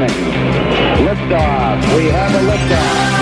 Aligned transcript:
one. 0.00 0.08
Liftoff. 1.06 1.96
We 1.96 2.06
have 2.06 2.34
a 2.34 2.38
liftoff. 2.50 3.16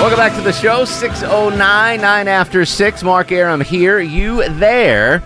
Welcome 0.00 0.18
back 0.18 0.34
to 0.34 0.42
the 0.42 0.52
show. 0.52 0.84
609, 0.84 2.00
9 2.00 2.28
after 2.28 2.64
6. 2.64 3.02
Mark 3.02 3.32
Arum 3.32 3.60
here. 3.60 3.98
You 4.00 4.46
there. 4.48 5.22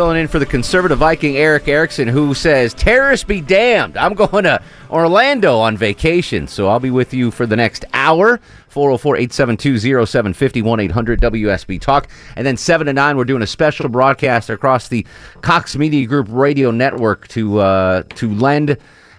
Filling 0.00 0.16
in 0.16 0.28
for 0.28 0.38
the 0.38 0.46
conservative 0.46 0.96
Viking 0.96 1.36
Erick 1.36 1.68
Erickson, 1.68 2.08
who 2.08 2.32
says, 2.32 2.72
Terrorists 2.72 3.22
be 3.22 3.42
damned. 3.42 3.98
I'm 3.98 4.14
going 4.14 4.44
to 4.44 4.62
Orlando 4.88 5.58
on 5.58 5.76
vacation. 5.76 6.46
So 6.46 6.68
I'll 6.68 6.80
be 6.80 6.90
with 6.90 7.12
you 7.12 7.30
for 7.30 7.44
the 7.44 7.54
next 7.54 7.84
hour. 7.92 8.40
404 8.68 9.16
872 9.16 10.06
0750 10.06 10.62
1 10.62 10.80
800 10.80 11.20
WSB 11.20 11.78
Talk. 11.82 12.08
And 12.34 12.46
then 12.46 12.56
7 12.56 12.86
to 12.86 12.94
9, 12.94 13.16
we're 13.18 13.24
doing 13.26 13.42
a 13.42 13.46
special 13.46 13.90
broadcast 13.90 14.48
across 14.48 14.88
the 14.88 15.04
Cox 15.42 15.76
Media 15.76 16.06
Group 16.06 16.28
radio 16.30 16.70
network 16.70 17.28
to, 17.28 17.58
uh, 17.58 18.02
to 18.14 18.30
lend 18.32 18.78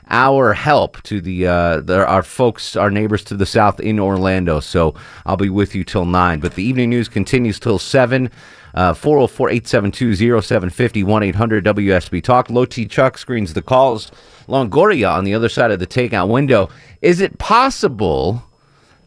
our 0.09 0.52
help 0.52 1.00
to 1.03 1.22
the, 1.22 1.45
uh, 1.45 1.81
the 1.81 2.08
our 2.08 2.23
folks, 2.23 2.75
our 2.75 2.89
neighbors 2.89 3.23
to 3.25 3.36
the 3.36 3.45
south 3.45 3.80
in 3.80 4.00
Orlando. 4.00 4.59
So 4.59 4.95
I'll 5.27 5.38
be 5.38 5.48
with 5.48 5.75
you 5.75 5.84
till 5.84 6.05
9. 6.05 6.39
But 6.39 6.55
the 6.55 6.63
evening 6.63 6.89
news 6.89 7.08
continues 7.08 7.59
till 7.59 7.77
7. 7.77 8.31
Uh, 8.73 8.93
404 8.93 9.49
872 9.49 10.41
0750 10.41 11.03
1 11.03 11.23
800 11.23 11.66
WSB 11.66 12.23
Talk. 12.23 12.49
Low 12.49 12.66
T 12.66 12.85
Chuck 12.85 13.17
screens 13.17 13.53
the 13.53 13.61
calls. 13.61 14.11
Longoria 14.47 15.11
on 15.11 15.23
the 15.23 15.34
other 15.34 15.49
side 15.49 15.71
of 15.71 15.80
the 15.80 15.88
takeout 15.88 16.30
window. 16.30 16.70
Is 17.02 17.20
it 17.20 17.38
possible 17.38 18.44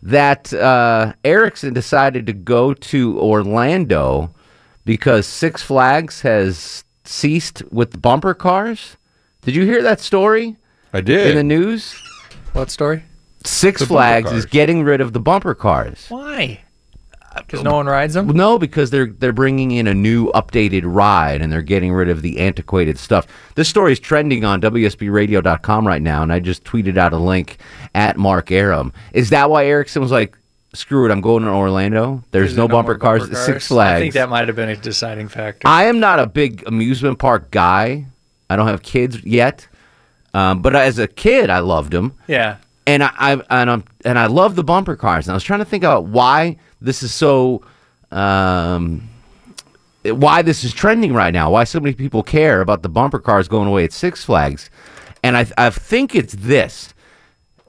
that 0.02 0.52
uh, 0.52 1.14
Erickson 1.24 1.72
decided 1.72 2.26
to 2.26 2.32
go 2.32 2.74
to 2.74 3.18
Orlando 3.18 4.34
because 4.84 5.26
Six 5.26 5.62
Flags 5.62 6.20
has 6.20 6.84
ceased 7.04 7.62
with 7.70 7.92
the 7.92 7.98
bumper 7.98 8.34
cars? 8.34 8.96
Did 9.42 9.54
you 9.54 9.64
hear 9.64 9.82
that 9.82 10.00
story? 10.00 10.56
I 10.92 11.00
did. 11.00 11.30
In 11.30 11.36
the 11.36 11.42
news? 11.42 11.94
What 12.52 12.70
story? 12.70 13.04
Six 13.44 13.80
The 13.80 13.86
Flags 13.86 14.32
is 14.32 14.46
getting 14.46 14.84
rid 14.84 15.00
of 15.00 15.12
the 15.12 15.20
bumper 15.20 15.54
cars. 15.54 16.06
Why? 16.08 16.60
Because 17.36 17.62
no 17.62 17.74
one 17.74 17.86
rides 17.86 18.14
them. 18.14 18.28
No, 18.28 18.58
because 18.58 18.90
they're 18.90 19.06
they're 19.06 19.32
bringing 19.32 19.72
in 19.72 19.86
a 19.86 19.94
new 19.94 20.30
updated 20.32 20.82
ride 20.84 21.42
and 21.42 21.52
they're 21.52 21.62
getting 21.62 21.92
rid 21.92 22.08
of 22.08 22.22
the 22.22 22.38
antiquated 22.38 22.98
stuff. 22.98 23.26
This 23.54 23.68
story 23.68 23.92
is 23.92 24.00
trending 24.00 24.44
on 24.44 24.60
WSBRadio.com 24.60 25.86
right 25.86 26.02
now, 26.02 26.22
and 26.22 26.32
I 26.32 26.40
just 26.40 26.64
tweeted 26.64 26.96
out 26.96 27.12
a 27.12 27.18
link 27.18 27.58
at 27.94 28.16
Mark 28.16 28.50
Arum. 28.50 28.92
Is 29.12 29.30
that 29.30 29.50
why 29.50 29.66
Erickson 29.66 30.02
was 30.02 30.12
like, 30.12 30.36
"Screw 30.74 31.06
it, 31.06 31.12
I'm 31.12 31.20
going 31.20 31.44
to 31.44 31.50
Orlando. 31.50 32.22
There's 32.30 32.56
no 32.56 32.66
there 32.66 32.76
bumper 32.76 32.96
cars 32.96 33.22
bumper 33.22 33.36
at 33.36 33.46
Six? 33.46 33.68
Flags." 33.68 33.96
I 33.96 34.00
think 34.00 34.14
that 34.14 34.28
might 34.28 34.46
have 34.48 34.56
been 34.56 34.68
a 34.68 34.76
deciding 34.76 35.28
factor. 35.28 35.66
I 35.66 35.84
am 35.84 36.00
not 36.00 36.18
a 36.18 36.26
big 36.26 36.62
amusement 36.66 37.18
park 37.18 37.50
guy. 37.50 38.06
I 38.48 38.56
don't 38.56 38.68
have 38.68 38.82
kids 38.82 39.24
yet, 39.24 39.66
um, 40.34 40.62
but 40.62 40.76
as 40.76 40.98
a 40.98 41.08
kid, 41.08 41.50
I 41.50 41.60
loved 41.60 41.92
them 41.92 42.12
yeah. 42.26 42.56
and 42.86 43.02
I, 43.02 43.10
I 43.18 43.32
and 43.50 43.70
I'm 43.70 43.84
and 44.04 44.18
I 44.18 44.26
love 44.26 44.54
the 44.54 44.64
bumper 44.64 44.96
cars. 44.96 45.26
And 45.26 45.32
I 45.32 45.34
was 45.34 45.44
trying 45.44 45.60
to 45.60 45.64
think 45.64 45.82
out 45.82 46.04
why 46.04 46.58
this 46.84 47.02
is 47.02 47.12
so, 47.12 47.62
um, 48.10 49.08
why 50.04 50.42
this 50.42 50.64
is 50.64 50.72
trending 50.72 51.12
right 51.14 51.32
now. 51.32 51.50
Why 51.50 51.64
so 51.64 51.80
many 51.80 51.94
people 51.94 52.22
care 52.22 52.60
about 52.60 52.82
the 52.82 52.88
bumper 52.88 53.18
cars 53.18 53.48
going 53.48 53.68
away 53.68 53.84
at 53.84 53.92
Six 53.92 54.24
Flags, 54.24 54.70
and 55.22 55.36
I 55.36 55.46
I 55.56 55.70
think 55.70 56.14
it's 56.14 56.34
this. 56.34 56.92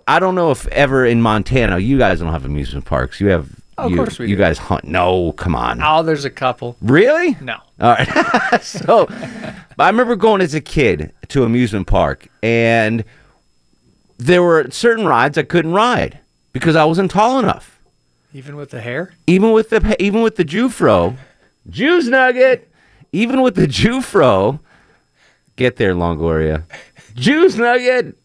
I 0.08 0.19
don't 0.19 0.36
know 0.36 0.52
if 0.52 0.67
ever 0.67 1.05
in 1.05 1.21
Montana 1.21 1.80
you 1.80 1.97
guys 1.97 2.19
don't 2.19 2.31
have 2.31 2.45
amusement 2.45 2.86
parks. 2.86 3.19
You 3.19 3.27
have. 3.27 3.49
Of 3.77 3.91
you, 3.91 3.97
course 3.97 4.19
we 4.19 4.30
you 4.30 4.38
do. 4.38 4.41
guys 4.41 4.58
hunt. 4.58 4.86
No, 4.86 5.33
come 5.33 5.53
on. 5.53 5.81
Oh, 5.83 6.02
there's 6.02 6.23
a 6.23 6.30
couple. 6.30 6.77
Really? 6.81 7.36
No. 7.41 7.58
All 7.82 7.93
right. 7.93 8.61
so, 8.61 9.05
I 9.77 9.89
remember 9.89 10.15
going 10.15 10.39
as 10.42 10.53
a 10.53 10.61
kid 10.61 11.11
to 11.27 11.43
amusement 11.43 11.86
park, 11.86 12.30
and 12.42 13.03
there 14.17 14.42
were 14.42 14.70
certain 14.71 15.05
rides 15.05 15.37
I 15.37 15.43
couldn't 15.43 15.73
ride 15.73 16.20
because 16.53 16.77
I 16.77 16.86
wasn't 16.86 17.11
tall 17.11 17.37
enough. 17.37 17.74
Even 18.35 18.57
with 18.57 18.71
the 18.71 18.81
hair? 18.81 19.13
Even 19.27 19.53
with 19.53 19.69
the 19.69 19.95
even 19.97 20.21
with 20.21 20.35
the 20.35 20.43
Jufro, 20.43 21.15
Jews 21.69 22.09
Nugget, 22.09 22.69
even 23.13 23.41
with 23.41 23.55
the 23.55 23.65
Jufro, 23.65 24.59
get 25.55 25.77
there, 25.77 25.95
Longoria, 25.95 26.63
Jews 27.13 27.55
Nugget. 27.57 28.17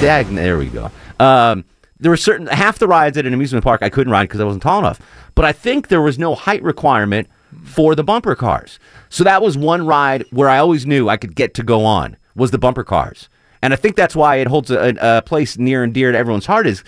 Dag, 0.00 0.26
there 0.28 0.56
we 0.56 0.68
go. 0.68 0.90
Um, 1.20 1.66
there 2.00 2.10
were 2.10 2.16
certain 2.16 2.46
half 2.46 2.78
the 2.78 2.88
rides 2.88 3.18
at 3.18 3.26
an 3.26 3.34
amusement 3.34 3.64
park 3.64 3.82
I 3.82 3.90
couldn't 3.90 4.10
ride 4.10 4.28
because 4.28 4.40
I 4.40 4.44
wasn't 4.44 4.62
tall 4.62 4.78
enough. 4.78 4.98
But 5.34 5.44
I 5.44 5.52
think 5.52 5.88
there 5.88 6.00
was 6.00 6.18
no 6.18 6.34
height 6.34 6.62
requirement 6.62 7.28
for 7.64 7.94
the 7.94 8.02
bumper 8.02 8.34
cars. 8.34 8.78
So 9.10 9.24
that 9.24 9.42
was 9.42 9.58
one 9.58 9.84
ride 9.86 10.24
where 10.30 10.48
I 10.48 10.56
always 10.56 10.86
knew 10.86 11.10
I 11.10 11.18
could 11.18 11.34
get 11.34 11.52
to 11.54 11.62
go 11.62 11.84
on 11.84 12.16
was 12.34 12.50
the 12.50 12.56
bumper 12.56 12.82
cars. 12.82 13.28
And 13.60 13.74
I 13.74 13.76
think 13.76 13.94
that's 13.94 14.16
why 14.16 14.36
it 14.36 14.46
holds 14.46 14.70
a, 14.70 14.96
a 15.02 15.20
place 15.20 15.58
near 15.58 15.84
and 15.84 15.92
dear 15.92 16.12
to 16.12 16.16
everyone's 16.16 16.46
heart 16.46 16.66
is 16.66 16.82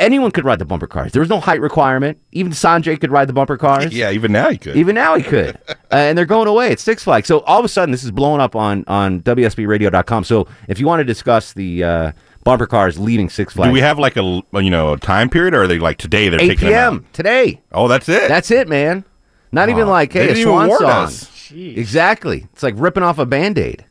anyone 0.00 0.30
could 0.30 0.44
ride 0.44 0.58
the 0.58 0.64
bumper 0.64 0.86
cars. 0.86 1.12
There 1.12 1.20
was 1.20 1.28
no 1.28 1.38
height 1.40 1.60
requirement. 1.60 2.18
Even 2.32 2.52
Sanjay 2.52 3.00
could 3.00 3.10
ride 3.10 3.28
the 3.28 3.32
bumper 3.32 3.56
cars. 3.56 3.92
Yeah, 3.94 4.10
even 4.10 4.32
now 4.32 4.50
he 4.50 4.58
could. 4.58 4.76
Even 4.76 4.94
now 4.94 5.14
he 5.16 5.22
could. 5.22 5.56
uh, 5.68 5.74
and 5.90 6.16
they're 6.18 6.24
going 6.26 6.48
away 6.48 6.72
at 6.72 6.80
Six 6.80 7.04
Flags. 7.04 7.28
So 7.28 7.40
all 7.40 7.58
of 7.58 7.64
a 7.64 7.68
sudden, 7.68 7.92
this 7.92 8.02
is 8.04 8.10
blowing 8.10 8.40
up 8.40 8.56
on, 8.56 8.84
on 8.88 9.20
WSBRadio.com. 9.22 10.24
So 10.24 10.48
if 10.68 10.78
you 10.80 10.86
want 10.86 11.00
to 11.00 11.04
discuss 11.04 11.52
the 11.52 11.84
uh, 11.84 12.12
bumper 12.44 12.66
cars 12.66 12.98
leaving 12.98 13.28
Six 13.28 13.54
Flags, 13.54 13.68
Do 13.68 13.72
we 13.72 13.80
have 13.80 13.98
like 13.98 14.16
a 14.16 14.42
you 14.54 14.70
know 14.70 14.94
a 14.94 14.98
time 14.98 15.28
period, 15.30 15.54
or 15.54 15.62
are 15.62 15.66
they 15.66 15.78
like 15.78 15.98
today 15.98 16.28
they're 16.28 16.40
8 16.40 16.48
taking 16.48 16.68
them 16.70 16.74
out? 16.78 16.90
p.m. 17.02 17.06
today. 17.12 17.60
Oh, 17.72 17.86
that's 17.88 18.08
it. 18.08 18.28
That's 18.28 18.50
it, 18.50 18.68
man. 18.68 19.04
Not 19.52 19.68
even 19.68 19.84
Oh, 19.88 19.90
like, 19.90 20.12
hey, 20.12 20.20
a 20.20 20.22
didn't 20.28 20.38
even 20.38 20.50
swan 20.52 20.68
warn 20.68 20.80
song. 20.80 20.90
us. 20.90 21.24
Jeez. 21.24 21.76
Exactly. 21.76 22.46
It's 22.52 22.62
like 22.62 22.74
ripping 22.76 23.02
off 23.02 23.18
a 23.18 23.26
band 23.26 23.58
aid. 23.58 23.84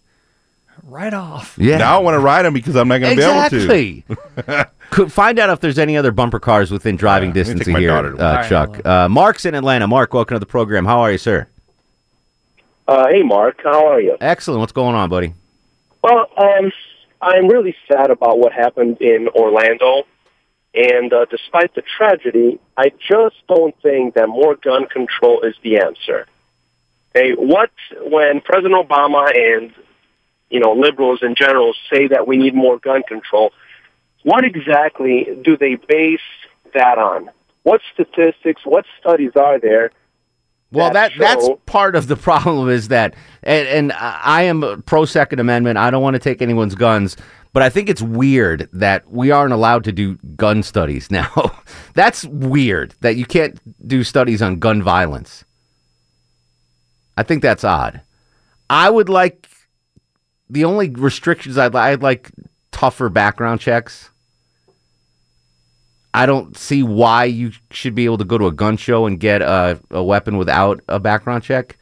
Right 0.83 1.13
off. 1.13 1.57
Yeah. 1.57 1.77
Now 1.77 1.97
I 1.97 2.01
want 2.01 2.15
to 2.15 2.19
ride 2.19 2.43
them 2.45 2.53
because 2.53 2.75
I'm 2.75 2.87
not 2.87 2.99
going 2.99 3.15
to 3.15 3.21
be 3.21 3.23
able 3.23 3.49
to. 3.49 3.55
Exactly. 3.55 4.65
Could 4.91 5.11
find 5.11 5.37
out 5.37 5.49
if 5.49 5.59
there's 5.59 5.77
any 5.77 5.97
other 5.97 6.11
bumper 6.11 6.39
cars 6.39 6.71
within 6.71 6.95
driving 6.95 7.29
Yeah, 7.29 7.33
distance 7.35 7.67
of 7.67 7.75
here, 7.75 7.91
uh, 7.91 8.03
All 8.03 8.17
right, 8.17 8.49
Chuck. 8.49 8.85
Uh, 8.85 9.07
Mark's 9.07 9.45
in 9.45 9.53
Atlanta. 9.53 9.87
Mark, 9.87 10.13
welcome 10.13 10.35
to 10.35 10.39
the 10.39 10.45
program. 10.45 10.85
How 10.85 10.99
are 11.01 11.11
you, 11.11 11.17
sir? 11.17 11.47
Uh, 12.87 13.07
hey, 13.09 13.21
Mark. 13.21 13.61
How 13.63 13.87
are 13.87 14.01
you? 14.01 14.17
Excellent. 14.19 14.59
What's 14.61 14.71
going 14.71 14.95
on, 14.95 15.09
buddy? 15.09 15.33
Well, 16.01 16.27
um, 16.37 16.71
I'm 17.21 17.47
really 17.47 17.75
sad 17.87 18.09
about 18.09 18.39
what 18.39 18.51
happened 18.51 18.97
in 19.01 19.27
Orlando. 19.29 20.03
And 20.73 21.11
uh, 21.13 21.25
despite 21.29 21.75
the 21.75 21.81
tragedy, 21.81 22.59
I 22.77 22.91
just 23.07 23.35
don't 23.47 23.75
think 23.81 24.13
that 24.15 24.27
more 24.29 24.55
gun 24.55 24.87
control 24.87 25.41
is 25.41 25.55
the 25.63 25.77
answer. 25.79 26.27
Okay, 27.15 27.33
what 27.33 27.71
when 28.03 28.39
President 28.41 28.75
Obama 28.75 29.31
and 29.35 29.73
you 30.49 30.59
know 30.59 30.73
liberals 30.73 31.19
in 31.21 31.35
general 31.35 31.73
say 31.91 32.07
that 32.07 32.27
we 32.27 32.37
need 32.37 32.55
more 32.55 32.79
gun 32.79 33.03
control, 33.07 33.51
what 34.23 34.43
exactly 34.43 35.27
do 35.41 35.57
they 35.57 35.75
base 35.75 36.19
that 36.73 36.97
on? 36.97 37.29
What 37.63 37.81
statistics, 37.93 38.61
what 38.65 38.85
studies 38.99 39.31
are 39.35 39.59
there 39.59 39.91
Well, 40.71 40.93
that 40.93 41.11
that 41.17 41.39
that's 41.39 41.49
part 41.65 41.95
of 41.95 42.07
the 42.07 42.15
problem 42.15 42.69
is 42.69 42.89
that, 42.89 43.15
and, 43.43 43.67
and 43.67 43.91
I 43.93 44.43
am 44.43 44.83
pro 44.85 45.05
Second 45.05 45.39
Amendment. 45.39 45.77
I 45.77 45.89
don't 45.89 46.03
want 46.03 46.13
to 46.13 46.19
take 46.19 46.41
anyone's 46.41 46.75
guns, 46.75 47.17
but 47.53 47.63
I 47.63 47.69
think 47.69 47.89
it's 47.89 48.01
weird 48.01 48.69
that 48.73 49.09
we 49.09 49.31
aren't 49.31 49.53
allowed 49.53 49.83
to 49.85 49.91
do 49.91 50.15
gun 50.35 50.61
studies 50.61 51.09
now. 51.09 51.51
that's 51.95 52.25
weird 52.25 52.93
that 53.01 53.15
you 53.15 53.25
can't 53.25 53.59
do 53.87 54.03
studies 54.03 54.41
on 54.41 54.59
gun 54.59 54.83
violence. 54.83 55.43
I 57.17 57.23
think 57.23 57.41
that's 57.41 57.63
odd. 57.63 58.01
I 58.69 58.89
would 58.89 59.09
like 59.09 59.48
the 60.49 60.65
only 60.65 60.89
restrictions 60.89 61.57
I'd, 61.57 61.75
I'd 61.75 62.01
like 62.01 62.31
tougher 62.71 63.09
background 63.09 63.59
checks. 63.61 64.09
I 66.13 66.25
don't 66.25 66.57
see 66.57 66.81
why 66.81 67.25
you 67.25 67.51
should 67.71 67.93
be 67.93 68.05
able 68.05 68.17
to 68.17 68.25
go 68.25 68.37
to 68.37 68.47
a 68.47 68.51
gun 68.51 68.77
show 68.77 69.05
and 69.05 69.19
get 69.19 69.41
a, 69.41 69.79
a 69.91 70.03
weapon 70.03 70.37
without 70.37 70.81
a 70.87 70.99
background 70.99 71.43
check. 71.43 71.77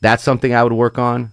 That's 0.00 0.22
something 0.22 0.54
I 0.54 0.62
would 0.62 0.72
work 0.72 0.98
on. 0.98 1.30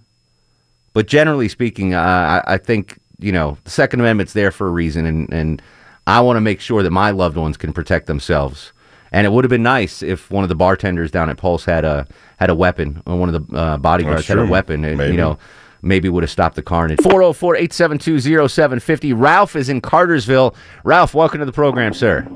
But 0.94 1.06
generally 1.06 1.48
speaking, 1.48 1.92
uh, 1.92 2.42
I, 2.46 2.54
I 2.54 2.56
think 2.56 2.98
you 3.18 3.32
know 3.32 3.58
the 3.64 3.70
Second 3.70 4.00
Amendment's 4.00 4.32
there 4.32 4.50
for 4.50 4.66
a 4.66 4.70
reason, 4.70 5.04
and, 5.04 5.30
and 5.30 5.62
I 6.06 6.20
want 6.20 6.38
to 6.38 6.40
make 6.40 6.60
sure 6.60 6.82
that 6.82 6.90
my 6.90 7.10
loved 7.10 7.36
ones 7.36 7.58
can 7.58 7.74
protect 7.74 8.06
themselves. 8.06 8.72
And 9.12 9.26
it 9.26 9.30
would 9.30 9.44
have 9.44 9.50
been 9.50 9.62
nice 9.62 10.02
if 10.02 10.30
one 10.30 10.42
of 10.42 10.48
the 10.48 10.54
bartenders 10.54 11.10
down 11.10 11.28
at 11.28 11.36
Pulse 11.36 11.66
had 11.66 11.84
a 11.84 12.06
had 12.38 12.48
a 12.48 12.54
weapon, 12.54 13.02
or 13.04 13.16
one 13.16 13.32
of 13.32 13.46
the 13.46 13.56
uh, 13.56 13.76
bodyguards 13.76 14.26
had 14.26 14.38
a 14.38 14.46
weapon, 14.46 14.86
and 14.86 14.96
Maybe. 14.96 15.12
you 15.12 15.18
know 15.18 15.38
maybe 15.86 16.08
would 16.08 16.22
have 16.22 16.30
stopped 16.30 16.56
the 16.56 16.62
carnage. 16.62 17.00
404 17.02 17.56
872 17.56 18.48
0750. 18.48 19.12
Ralph 19.12 19.56
is 19.56 19.68
in 19.68 19.80
Cartersville. 19.80 20.54
Ralph, 20.84 21.14
welcome 21.14 21.38
to 21.40 21.46
the 21.46 21.52
program, 21.52 21.94
sir. 21.94 22.26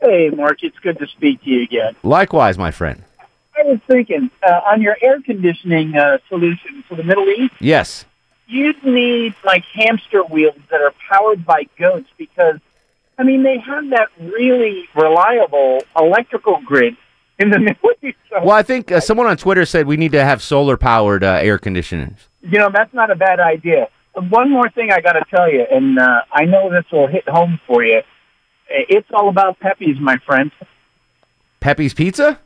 Hey, 0.00 0.30
Mark, 0.30 0.62
it's 0.62 0.78
good 0.80 0.98
to 0.98 1.06
speak 1.06 1.42
to 1.44 1.50
you 1.50 1.62
again. 1.62 1.96
Likewise, 2.02 2.58
my 2.58 2.70
friend. 2.70 3.02
I 3.56 3.62
was 3.62 3.78
thinking 3.86 4.30
uh, 4.46 4.60
on 4.66 4.82
your 4.82 4.96
air 5.00 5.20
conditioning 5.22 5.96
uh, 5.96 6.18
solution 6.28 6.84
for 6.88 6.96
the 6.96 7.04
Middle 7.04 7.28
East, 7.28 7.54
Yes. 7.60 8.04
you'd 8.48 8.82
need 8.84 9.34
like 9.44 9.64
hamster 9.64 10.22
wheels 10.24 10.56
that 10.70 10.80
are 10.80 10.92
powered 11.08 11.46
by 11.46 11.66
goats 11.78 12.08
because, 12.18 12.58
I 13.16 13.22
mean, 13.22 13.44
they 13.44 13.58
have 13.58 13.88
that 13.90 14.08
really 14.18 14.88
reliable 14.94 15.82
electrical 15.96 16.60
grid, 16.64 16.96
in 17.38 17.50
the 17.50 17.58
Middle 17.68 17.90
East. 18.02 18.16
So, 18.28 18.40
Well, 18.40 18.50
I 18.56 18.62
think 18.62 18.92
uh, 18.92 19.00
someone 19.00 19.26
on 19.28 19.36
Twitter 19.36 19.64
said 19.64 19.86
we 19.86 19.96
need 19.96 20.12
to 20.12 20.24
have 20.24 20.42
solar 20.42 20.76
powered 20.76 21.22
uh, 21.24 21.38
air 21.40 21.58
conditioners. 21.58 22.28
You 22.44 22.58
know, 22.58 22.70
that's 22.72 22.92
not 22.94 23.10
a 23.10 23.16
bad 23.16 23.40
idea. 23.40 23.88
One 24.14 24.50
more 24.50 24.68
thing 24.70 24.90
I 24.92 25.00
got 25.00 25.14
to 25.14 25.24
tell 25.28 25.50
you, 25.50 25.64
and 25.70 25.98
uh, 25.98 26.20
I 26.32 26.44
know 26.44 26.70
this 26.70 26.84
will 26.92 27.08
hit 27.08 27.28
home 27.28 27.58
for 27.66 27.82
you. 27.84 28.00
It's 28.68 29.08
all 29.12 29.28
about 29.28 29.58
Pepe's, 29.60 29.98
my 30.00 30.16
friend. 30.26 30.52
Pepe's 31.60 31.94
Pizza? 31.94 32.38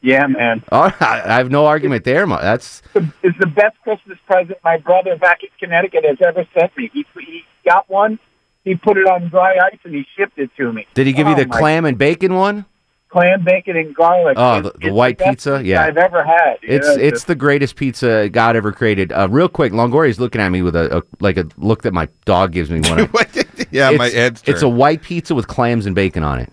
Yeah, 0.00 0.26
man. 0.26 0.62
Oh, 0.72 0.82
I 1.00 1.34
have 1.36 1.50
no 1.50 1.66
argument 1.66 2.04
there. 2.04 2.26
That's 2.26 2.82
It's 3.22 3.38
the 3.38 3.46
best 3.46 3.76
Christmas 3.82 4.18
present 4.26 4.58
my 4.64 4.78
brother 4.78 5.16
back 5.16 5.42
in 5.42 5.48
Connecticut 5.58 6.04
has 6.04 6.18
ever 6.26 6.46
sent 6.58 6.76
me. 6.76 6.90
He, 6.92 7.04
he 7.20 7.42
got 7.66 7.88
one, 7.90 8.18
he 8.64 8.74
put 8.74 8.96
it 8.98 9.06
on 9.06 9.28
dry 9.28 9.56
ice, 9.72 9.78
and 9.84 9.94
he 9.94 10.04
shipped 10.16 10.38
it 10.38 10.50
to 10.56 10.72
me. 10.72 10.86
did 10.94 11.06
he 11.06 11.12
give 11.12 11.26
you 11.26 11.34
Oh, 11.34 11.36
the 11.36 11.46
my 11.46 11.58
clam 11.58 11.84
and 11.84 11.96
bacon 11.98 12.34
one? 12.34 12.66
Clam 13.14 13.44
bacon 13.44 13.76
and 13.76 13.94
garlic. 13.94 14.34
Oh, 14.36 14.60
the- 14.60 14.70
the 14.72 14.86
it's 14.88 14.92
white 14.92 15.18
best 15.18 15.30
pizza? 15.30 15.62
Yeah. 15.64 15.84
I've 15.84 15.96
ever 15.96 16.24
had. 16.24 16.58
It's 16.62 16.84
Yeah, 16.88 16.96
it's 16.98 17.22
the 17.24 17.36
greatest 17.36 17.76
pizza 17.76 18.28
God 18.28 18.56
ever 18.56 18.72
created. 18.72 19.12
Uh, 19.12 19.28
real 19.30 19.48
quick, 19.48 19.72
Longoria's 19.72 20.18
looking 20.18 20.40
at 20.40 20.48
me 20.48 20.62
with 20.62 20.74
a, 20.74 20.98
a 20.98 21.02
like 21.20 21.36
a 21.36 21.46
look 21.56 21.82
that 21.82 21.94
my 21.94 22.08
dog 22.24 22.50
gives 22.50 22.70
me 22.72 22.80
when 22.80 23.02
I, 23.14 23.44
yeah, 23.70 23.90
it's, 23.90 23.98
my 23.98 24.08
head's 24.08 24.42
it's 24.46 24.62
a 24.62 24.68
white 24.68 25.02
pizza 25.02 25.32
with 25.32 25.46
clams 25.46 25.86
and 25.86 25.94
bacon 25.94 26.24
on 26.24 26.40
it. 26.40 26.52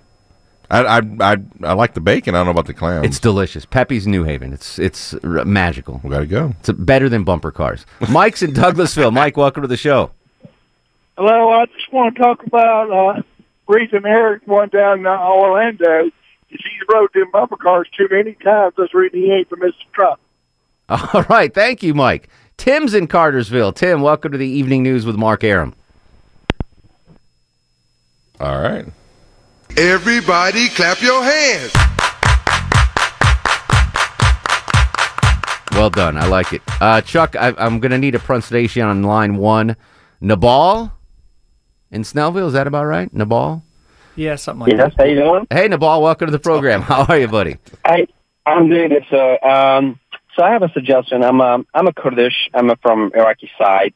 I, 0.69 0.83
I, 0.83 1.01
I, 1.19 1.37
I 1.63 1.73
like 1.73 1.95
the 1.95 1.99
bacon. 1.99 2.35
I 2.35 2.37
don't 2.37 2.45
know 2.45 2.51
about 2.51 2.67
the 2.67 2.75
clams. 2.75 3.07
It's 3.07 3.19
delicious. 3.19 3.65
Pepe's 3.65 4.05
New 4.05 4.23
Haven. 4.23 4.53
It's 4.53 4.77
it's 4.77 5.15
r- 5.15 5.43
magical. 5.43 5.99
we 6.03 6.11
gotta 6.11 6.27
go. 6.27 6.53
It's 6.59 6.69
better 6.69 7.09
than 7.09 7.23
bumper 7.23 7.51
cars. 7.51 7.87
Mike's 8.07 8.43
in 8.43 8.51
Douglasville. 8.53 9.11
Mike, 9.11 9.35
welcome 9.35 9.63
to 9.63 9.67
the 9.67 9.77
show. 9.77 10.11
Hello, 11.17 11.49
I 11.49 11.65
just 11.65 11.91
want 11.91 12.15
to 12.15 12.21
talk 12.21 12.45
about 12.45 12.91
uh, 13.17 13.21
reason 13.67 14.05
Erick 14.05 14.45
won 14.45 14.69
down 14.69 14.99
in 14.99 15.07
Orlando 15.07 16.11
is 16.51 16.59
he 16.63 16.93
rode 16.93 17.09
them 17.13 17.31
bumper 17.31 17.57
cars 17.57 17.87
too 17.97 18.07
many 18.11 18.33
times. 18.35 18.73
That's 18.77 18.91
the 18.91 18.99
reason 18.99 19.19
he 19.19 19.31
ain't 19.31 19.49
the 19.49 19.55
Mr. 19.55 19.73
Trump. 19.93 20.19
All 20.89 21.23
right, 21.29 21.53
thank 21.53 21.83
you, 21.83 21.93
Mike. 21.93 22.29
Tim's 22.57 22.93
in 22.93 23.07
Cartersville. 23.07 23.73
Tim, 23.73 24.01
welcome 24.01 24.31
to 24.31 24.37
the 24.37 24.47
evening 24.47 24.83
news 24.83 25.05
with 25.05 25.15
Mark 25.15 25.43
Arum. 25.43 25.73
All 28.39 28.61
right. 28.61 28.85
Everybody 29.77 30.67
clap 30.69 31.01
your 31.01 31.23
hands. 31.23 31.71
Well 35.71 35.89
done. 35.89 36.17
I 36.17 36.27
like 36.27 36.51
it. 36.53 36.61
Uh, 36.81 37.01
Chuck, 37.01 37.35
I, 37.35 37.53
I'm 37.57 37.79
going 37.79 37.91
to 37.91 37.97
need 37.97 38.13
a 38.13 38.19
pronunciation 38.19 38.83
on 38.83 39.03
line 39.03 39.37
one. 39.37 39.77
Nabal 40.19 40.91
in 41.89 42.01
Snellville. 42.03 42.47
Is 42.47 42.53
that 42.53 42.67
about 42.67 42.85
right? 42.85 43.11
Nabal? 43.13 43.63
Yeah, 44.15 44.35
something 44.35 44.61
like 44.67 44.71
Yes, 44.77 44.93
that. 44.97 44.97
how 44.97 45.03
you 45.05 45.15
doing? 45.15 45.47
Hey, 45.49 45.67
Nabal, 45.67 46.01
welcome 46.01 46.27
to 46.27 46.31
the 46.31 46.39
program. 46.39 46.81
How 46.81 47.05
are 47.05 47.17
you, 47.17 47.27
buddy? 47.27 47.57
I 47.85 48.07
I'm 48.45 48.69
doing 48.69 48.89
this. 48.89 49.05
Uh, 49.11 49.37
um, 49.45 49.99
so 50.35 50.43
I 50.43 50.51
have 50.51 50.63
a 50.63 50.69
suggestion. 50.73 51.23
I'm 51.23 51.41
um, 51.41 51.65
I'm 51.73 51.87
a 51.87 51.93
Kurdish. 51.93 52.49
I'm 52.53 52.69
a 52.69 52.75
from 52.77 53.11
Iraqi 53.15 53.49
side, 53.57 53.93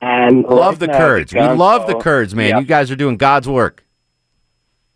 and 0.00 0.44
Love 0.44 0.78
the 0.78 0.86
right 0.86 0.92
now 0.92 0.98
Kurds. 0.98 1.32
We 1.34 1.40
guns 1.40 1.58
love 1.58 1.86
the 1.86 1.96
Kurds, 1.96 2.34
man. 2.34 2.48
Yeah. 2.50 2.58
You 2.60 2.66
guys 2.66 2.90
are 2.90 2.96
doing 2.96 3.16
God's 3.16 3.48
work. 3.48 3.84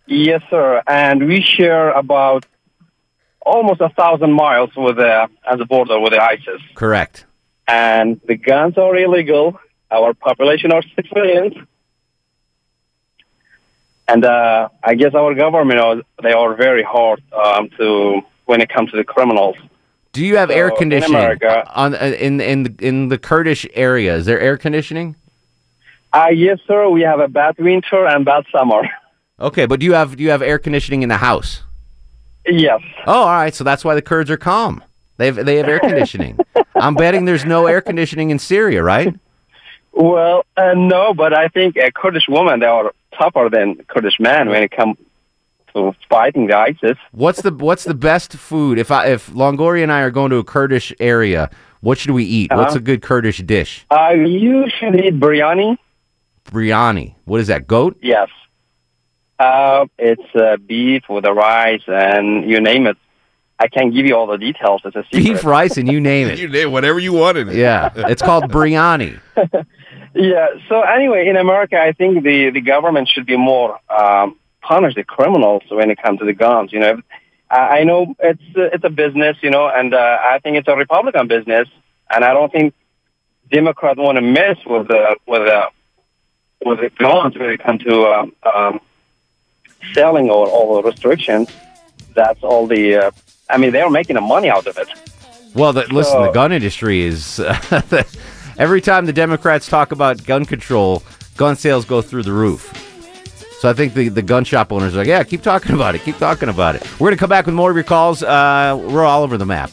Yes, 0.06 0.42
sir. 0.50 0.82
And 0.86 1.26
we 1.26 1.40
share 1.40 1.90
about 1.92 2.44
almost 3.40 3.80
a 3.80 3.88
thousand 3.90 4.32
miles 4.32 4.70
with 4.76 4.96
the 4.96 5.28
as 5.50 5.60
a 5.60 5.64
border 5.64 5.98
with 5.98 6.12
the 6.12 6.22
ISIS. 6.22 6.60
Correct. 6.74 7.24
And 7.66 8.20
the 8.26 8.36
guns 8.36 8.76
are 8.76 8.94
illegal. 8.96 9.58
Our 9.90 10.12
population 10.12 10.72
are 10.72 10.82
six 10.94 11.08
million. 11.14 11.66
And 14.06 14.24
uh, 14.24 14.68
I 14.82 14.94
guess 14.94 15.14
our 15.14 15.34
government 15.34 15.80
are 15.80 15.96
they 16.22 16.32
are 16.32 16.54
very 16.54 16.82
hard 16.82 17.22
um, 17.32 17.70
to 17.78 18.20
when 18.44 18.60
it 18.60 18.68
comes 18.68 18.90
to 18.90 18.96
the 18.96 19.04
criminals. 19.04 19.56
Do 20.12 20.24
you 20.24 20.36
have 20.36 20.50
So, 20.50 20.54
air 20.54 20.68
in 20.68 20.76
conditioning 20.76 21.16
America- 21.16 21.64
on 21.74 21.94
uh, 21.94 22.14
in 22.18 22.40
in 22.40 22.62
the, 22.64 22.74
in 22.86 23.08
the 23.08 23.18
Kurdish 23.18 23.66
area? 23.74 24.14
Is 24.16 24.26
there 24.26 24.38
air 24.40 24.56
conditioning? 24.58 25.16
Uh, 26.12 26.28
yes, 26.32 26.58
sir. 26.66 26.88
We 26.90 27.00
have 27.02 27.18
a 27.18 27.26
bad 27.28 27.56
winter 27.58 28.06
and 28.06 28.24
bad 28.24 28.44
summer. 28.52 28.82
Okay, 29.40 29.66
but 29.66 29.80
do 29.80 29.86
you 29.86 29.94
have 29.94 30.16
do 30.16 30.22
you 30.22 30.30
have 30.30 30.42
air 30.42 30.60
conditioning 30.60 31.02
in 31.02 31.08
the 31.08 31.16
house? 31.16 31.64
yes. 32.46 32.80
Oh, 33.04 33.22
all 33.22 33.26
right. 33.26 33.52
So 33.52 33.64
that's 33.64 33.84
why 33.84 33.96
the 33.96 34.00
Kurds 34.02 34.30
are 34.30 34.36
calm. 34.36 34.80
They 35.16 35.26
have 35.26 35.44
they 35.44 35.56
have 35.56 35.66
air 35.68 35.80
conditioning. 35.80 36.38
I'm 36.76 36.94
betting 36.94 37.24
there's 37.24 37.44
no 37.44 37.66
air 37.66 37.80
conditioning 37.80 38.30
in 38.30 38.38
Syria, 38.38 38.80
right? 38.80 39.12
Well, 39.90 40.44
uh, 40.56 40.74
no, 40.76 41.14
but 41.14 41.36
I 41.36 41.48
think 41.48 41.76
a 41.76 41.90
Kurdish 41.90 42.28
woman 42.28 42.60
they 42.60 42.66
are 42.66 42.92
tougher 43.18 43.48
than 43.50 43.76
Kurdish 43.88 44.18
man 44.20 44.48
when 44.48 44.62
it 44.62 44.70
comes 44.70 44.96
to 45.74 45.92
fighting 46.08 46.46
the 46.46 46.56
ISIS. 46.56 46.96
What's 47.12 47.42
the 47.42 47.52
what's 47.52 47.84
the 47.84 47.94
best 47.94 48.34
food? 48.34 48.78
If 48.78 48.90
I 48.90 49.06
if 49.06 49.30
Longoria 49.30 49.82
and 49.82 49.92
I 49.92 50.00
are 50.00 50.10
going 50.10 50.30
to 50.30 50.36
a 50.36 50.44
Kurdish 50.44 50.92
area, 51.00 51.50
what 51.80 51.98
should 51.98 52.12
we 52.12 52.24
eat? 52.24 52.50
What's 52.52 52.70
Uh-huh. 52.70 52.78
a 52.78 52.82
good 52.82 53.02
Kurdish 53.02 53.38
dish? 53.38 53.84
I 53.90 54.12
usually 54.14 55.08
eat 55.08 55.18
biryani. 55.20 55.76
Biryani. 56.46 57.14
What 57.24 57.40
is 57.40 57.48
that? 57.48 57.66
Goat? 57.66 57.96
Yes. 58.02 58.28
Uh, 59.38 59.86
it's 59.98 60.22
uh, 60.36 60.56
beef 60.58 61.02
with 61.08 61.24
the 61.24 61.32
rice 61.32 61.82
and 61.88 62.48
you 62.48 62.60
name 62.60 62.86
it. 62.86 62.96
I 63.58 63.68
can't 63.68 63.94
give 63.94 64.04
you 64.06 64.16
all 64.16 64.26
the 64.26 64.36
details. 64.36 64.82
It's 64.84 64.96
a 64.96 65.04
secret. 65.04 65.34
Beef, 65.34 65.44
rice, 65.44 65.76
and 65.76 65.90
you 65.90 66.00
name 66.00 66.28
it. 66.28 66.38
You 66.38 66.48
it. 66.48 66.52
did 66.52 66.66
whatever 66.66 66.98
you 66.98 67.12
wanted. 67.12 67.52
Yeah, 67.52 67.90
it's 67.94 68.22
called 68.22 68.50
biryani. 68.50 69.20
Yeah. 70.14 70.46
So 70.68 70.80
anyway, 70.80 71.28
in 71.28 71.36
America, 71.36 71.80
I 71.80 71.92
think 71.92 72.22
the 72.22 72.50
the 72.50 72.60
government 72.60 73.08
should 73.08 73.26
be 73.26 73.36
more 73.36 73.78
um, 73.90 74.36
punish 74.62 74.94
the 74.94 75.04
criminals 75.04 75.62
when 75.68 75.90
it 75.90 76.00
comes 76.00 76.20
to 76.20 76.24
the 76.24 76.32
guns. 76.32 76.72
You 76.72 76.80
know, 76.80 77.02
I, 77.50 77.80
I 77.80 77.84
know 77.84 78.14
it's 78.20 78.40
uh, 78.56 78.70
it's 78.72 78.84
a 78.84 78.90
business, 78.90 79.36
you 79.42 79.50
know, 79.50 79.68
and 79.68 79.92
uh, 79.92 80.18
I 80.22 80.38
think 80.38 80.56
it's 80.56 80.68
a 80.68 80.76
Republican 80.76 81.26
business, 81.26 81.68
and 82.08 82.24
I 82.24 82.32
don't 82.32 82.52
think 82.52 82.74
Democrats 83.50 83.98
want 83.98 84.16
to 84.16 84.22
mess 84.22 84.56
with 84.64 84.86
the 84.86 85.16
with 85.26 85.46
the 85.46 85.68
with 86.64 86.80
the 86.80 86.90
guns 86.90 87.36
when 87.36 87.50
it 87.50 87.60
comes 87.60 87.82
to 87.82 88.06
um, 88.06 88.32
um, 88.42 88.80
selling 89.94 90.30
or 90.30 90.48
all 90.48 90.76
the 90.76 90.88
restrictions. 90.88 91.48
That's 92.14 92.42
all 92.44 92.68
the. 92.68 92.96
Uh, 92.96 93.10
I 93.50 93.58
mean, 93.58 93.72
they're 93.72 93.90
making 93.90 94.14
the 94.14 94.22
money 94.22 94.48
out 94.48 94.66
of 94.66 94.78
it. 94.78 94.88
Well, 95.54 95.72
the, 95.72 95.86
listen, 95.92 96.20
the 96.22 96.32
gun 96.32 96.52
industry 96.52 97.02
is 97.02 97.38
every 98.58 98.80
time 98.80 99.06
the 99.06 99.12
Democrats 99.12 99.68
talk 99.68 99.92
about 99.92 100.24
gun 100.24 100.44
control, 100.44 101.04
gun 101.36 101.54
sales 101.56 101.84
go 101.84 102.02
through 102.02 102.24
the 102.24 102.32
roof. 102.32 102.72
So 103.60 103.70
I 103.70 103.72
think 103.72 103.94
the, 103.94 104.08
the 104.08 104.22
gun 104.22 104.44
shop 104.44 104.72
owners 104.72 104.94
are 104.94 104.98
like, 104.98 105.06
yeah, 105.06 105.22
keep 105.22 105.42
talking 105.42 105.74
about 105.74 105.94
it, 105.94 106.02
keep 106.02 106.18
talking 106.18 106.48
about 106.48 106.74
it. 106.76 107.00
We're 107.00 107.08
gonna 107.08 107.16
come 107.16 107.30
back 107.30 107.46
with 107.46 107.54
more 107.54 107.70
of 107.70 107.76
your 107.76 107.84
calls. 107.84 108.22
Uh, 108.22 108.78
we're 108.90 109.04
all 109.04 109.22
over 109.22 109.38
the 109.38 109.46
map. 109.46 109.70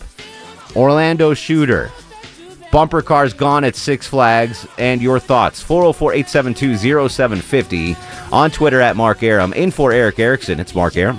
Orlando 0.75 1.33
shooter, 1.33 1.91
bumper 2.71 3.01
cars 3.01 3.33
gone 3.33 3.63
at 3.65 3.75
Six 3.75 4.05
Flags, 4.07 4.65
and 4.77 5.01
your 5.01 5.19
thoughts. 5.19 5.61
404-872-0750 5.63 8.31
on 8.31 8.51
Twitter 8.51 8.79
at 8.79 8.95
Mark 8.95 9.23
Arum. 9.23 9.51
In 9.53 9.71
for 9.71 9.91
Erick 9.91 10.19
Erickson, 10.19 10.59
it's 10.59 10.75
Mark 10.75 10.95
Arum. 10.95 11.17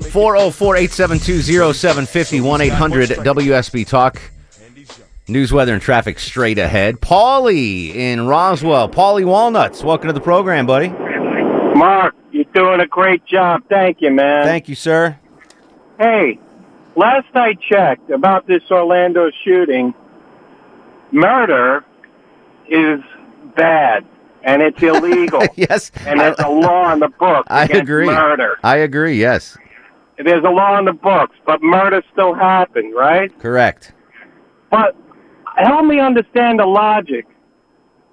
404-872-0750 0.00 2.70
1-800-WSB 2.70 3.86
Talk. 3.86 4.20
News, 5.28 5.52
weather, 5.52 5.72
and 5.72 5.82
traffic 5.82 6.20
straight 6.20 6.58
ahead. 6.58 7.00
Paulie 7.00 7.92
in 7.94 8.28
Roswell. 8.28 8.88
Paulie 8.88 9.24
Walnuts, 9.24 9.82
welcome 9.82 10.06
to 10.06 10.12
the 10.12 10.20
program, 10.20 10.66
buddy. 10.66 10.88
Mark, 10.88 12.14
you're 12.30 12.44
doing 12.54 12.78
a 12.80 12.86
great 12.86 13.26
job. 13.26 13.62
Thank 13.68 14.00
you, 14.00 14.12
man. 14.12 14.44
Thank 14.44 14.68
you, 14.68 14.76
sir. 14.76 15.18
Hey, 15.98 16.38
last 16.94 17.26
I 17.34 17.54
checked 17.54 18.08
about 18.10 18.46
this 18.46 18.62
Orlando 18.70 19.32
shooting, 19.44 19.94
murder 21.10 21.84
is 22.68 23.00
bad 23.56 24.06
and 24.46 24.62
it's 24.62 24.80
illegal. 24.80 25.42
yes, 25.56 25.90
and 26.06 26.20
there's 26.20 26.38
a 26.38 26.48
law 26.48 26.92
in 26.92 27.00
the 27.00 27.08
book. 27.08 27.46
I 27.50 27.64
agree. 27.64 28.06
murder. 28.06 28.56
I 28.62 28.76
agree, 28.76 29.18
yes. 29.18 29.58
There's 30.18 30.44
a 30.44 30.50
law 30.50 30.78
in 30.78 30.86
the 30.86 30.92
books, 30.92 31.36
but 31.44 31.62
murder 31.62 32.02
still 32.12 32.34
happens, 32.34 32.94
right? 32.96 33.36
Correct. 33.38 33.92
But 34.70 34.96
help 35.56 35.84
me 35.84 36.00
understand 36.00 36.58
the 36.58 36.66
logic. 36.66 37.26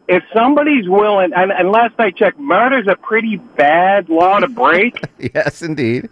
If 0.07 0.23
somebody's 0.33 0.87
willing, 0.89 1.31
and, 1.33 1.51
and 1.51 1.71
last 1.71 1.93
I 1.97 2.11
checked, 2.11 2.37
murder's 2.37 2.87
a 2.87 2.95
pretty 2.95 3.37
bad 3.37 4.09
law 4.09 4.39
to 4.39 4.47
break. 4.47 5.01
Yes, 5.33 5.61
indeed. 5.61 6.09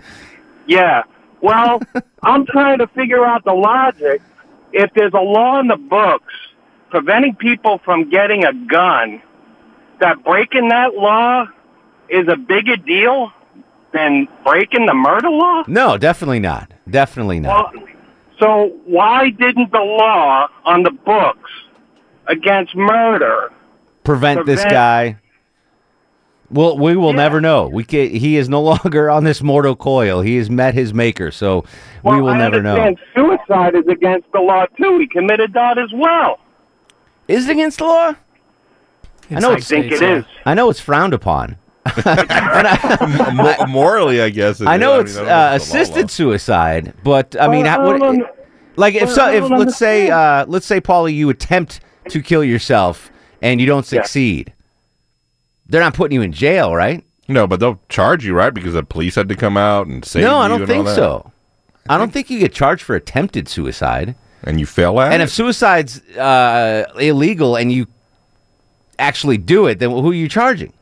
Yeah. 0.66 1.04
Well, 1.42 1.82
I'm 2.24 2.46
trying 2.46 2.78
to 2.78 2.88
figure 2.88 3.26
out 3.26 3.44
the 3.44 3.54
logic. 3.54 4.22
If 4.72 4.94
there's 4.94 5.14
a 5.14 5.20
law 5.20 5.60
in 5.60 5.68
the 5.68 5.76
books 5.76 6.34
preventing 6.90 7.36
people 7.36 7.82
from 7.84 8.10
getting 8.10 8.46
a 8.46 8.54
gun, 8.54 9.22
that 10.00 10.24
breaking 10.24 10.70
that 10.70 10.94
law 10.94 11.48
is 12.08 12.28
a 12.30 12.38
bigger 12.38 12.78
deal 12.78 13.34
than 13.94 14.28
breaking 14.44 14.86
the 14.86 14.94
murder 14.94 15.30
law? 15.30 15.64
No, 15.68 15.98
definitely 15.98 16.40
not. 16.40 16.72
Definitely 16.90 17.40
not. 17.40 17.74
Well, 17.76 17.86
so 18.40 18.78
why 18.86 19.30
didn't 19.30 19.72
the 19.72 19.80
law 19.80 20.48
on 20.66 20.84
the 20.84 20.92
books 20.92 21.52
against 22.28 22.76
murder 22.76 23.52
Prevent 24.04 24.46
this 24.48 24.64
guy. 24.64 25.18
Well, 26.50 26.78
we 26.78 26.96
will 26.98 27.12
Yeah. 27.12 27.16
never 27.18 27.40
know. 27.40 27.68
We 27.68 27.84
can, 27.84 28.10
he 28.10 28.36
is 28.38 28.50
no 28.50 28.62
longer 28.74 29.10
on 29.10 29.24
this 29.24 29.42
mortal 29.44 29.76
coil. 29.76 30.22
He 30.22 30.38
has 30.38 30.50
met 30.50 30.74
his 30.74 30.94
maker, 30.94 31.30
so 31.32 31.64
Well, 32.04 32.16
we 32.16 32.22
will 32.22 32.30
I 32.30 32.38
never 32.40 32.62
know. 32.64 32.76
understand 32.76 32.98
suicide 33.16 33.76
is 33.76 33.86
against 33.88 34.32
the 34.32 34.40
law 34.40 34.66
too. 34.78 34.98
He 35.00 35.08
committed 35.08 35.54
that 35.54 35.78
as 35.78 35.90
well. 35.94 36.40
Is 37.28 37.48
it 37.48 37.52
against 37.52 37.78
the 37.78 37.86
law? 37.86 38.14
In 39.30 39.38
I 39.38 39.40
know 39.40 39.42
some 39.42 39.52
I 39.52 39.54
it's- 39.58 39.68
think 39.68 39.86
states, 39.94 40.02
it 40.02 40.26
I 40.46 40.54
know 40.56 40.70
it's 40.70 40.80
frowned 40.82 41.14
upon. 41.14 41.58
And 41.86 42.68
I, 42.68 43.32
Mo- 43.34 43.66
morally, 43.68 44.22
I 44.22 44.30
guess. 44.30 44.62
it 44.62 44.68
I 44.68 44.78
know 44.78 44.98
mean, 44.98 45.06
it's 45.08 45.18
I 45.18 45.20
don't 45.24 45.30
uh, 45.30 45.50
if 45.56 45.62
it's 45.62 45.72
the 45.72 45.74
law, 45.78 45.82
assisted 45.82 46.12
suicide, 46.12 46.94
but 47.04 47.36
I 47.40 47.48
mean, 47.48 47.64
Well, 47.64 47.80
I 47.82 47.84
what, 47.86 48.00
don't- 48.00 48.26
like 48.78 48.96
if 48.96 49.04
well, 49.04 49.16
so, 49.16 49.32
if 49.32 49.50
let's 49.50 49.78
say, 49.78 50.10
uh, 50.10 50.46
let's 50.48 50.66
say, 50.66 50.80
Paulie, 50.80 51.14
you 51.14 51.30
attempt 51.30 51.82
to 52.10 52.22
kill 52.22 52.44
yourself 52.44 53.12
and 53.42 53.60
you 53.60 53.68
don't 53.68 53.86
Yeah. 53.92 54.02
succeed, 54.02 54.54
they're 55.68 55.82
not 55.82 55.94
putting 55.94 56.16
you 56.16 56.22
in 56.22 56.32
jail, 56.32 56.74
right? 56.76 57.04
No, 57.28 57.48
but 57.48 57.60
they'll 57.60 57.80
charge 57.90 58.26
you, 58.26 58.34
right? 58.34 58.54
Because 58.54 58.74
the 58.74 58.84
police 58.84 59.16
had 59.16 59.28
to 59.30 59.36
come 59.36 59.58
out 59.58 59.88
and 59.88 60.04
save 60.06 60.24
no, 60.24 60.32
you 60.32 60.36
I 60.38 60.48
don't 60.48 60.66
think 60.68 60.80
all 60.80 60.84
that. 60.84 60.96
so. 60.96 61.32
I 61.90 61.98
don't 61.98 62.12
think 62.14 62.30
you 62.30 62.40
get 62.40 62.54
charged 62.54 62.84
for 62.84 62.96
attempted 62.96 63.48
suicide. 63.50 64.16
And 64.44 64.60
you 64.60 64.66
fell 64.66 65.00
at 65.00 65.12
And 65.14 65.22
it? 65.22 65.26
if 65.26 65.32
suicide's 65.32 66.00
uh, 66.18 66.86
illegal 67.00 67.56
and 67.56 67.72
you 67.72 67.88
actually 69.00 69.38
do 69.38 69.68
it, 69.68 69.80
then 69.80 69.92
who 69.92 70.12
are 70.12 70.16
you 70.16 70.28
charging? 70.30 70.74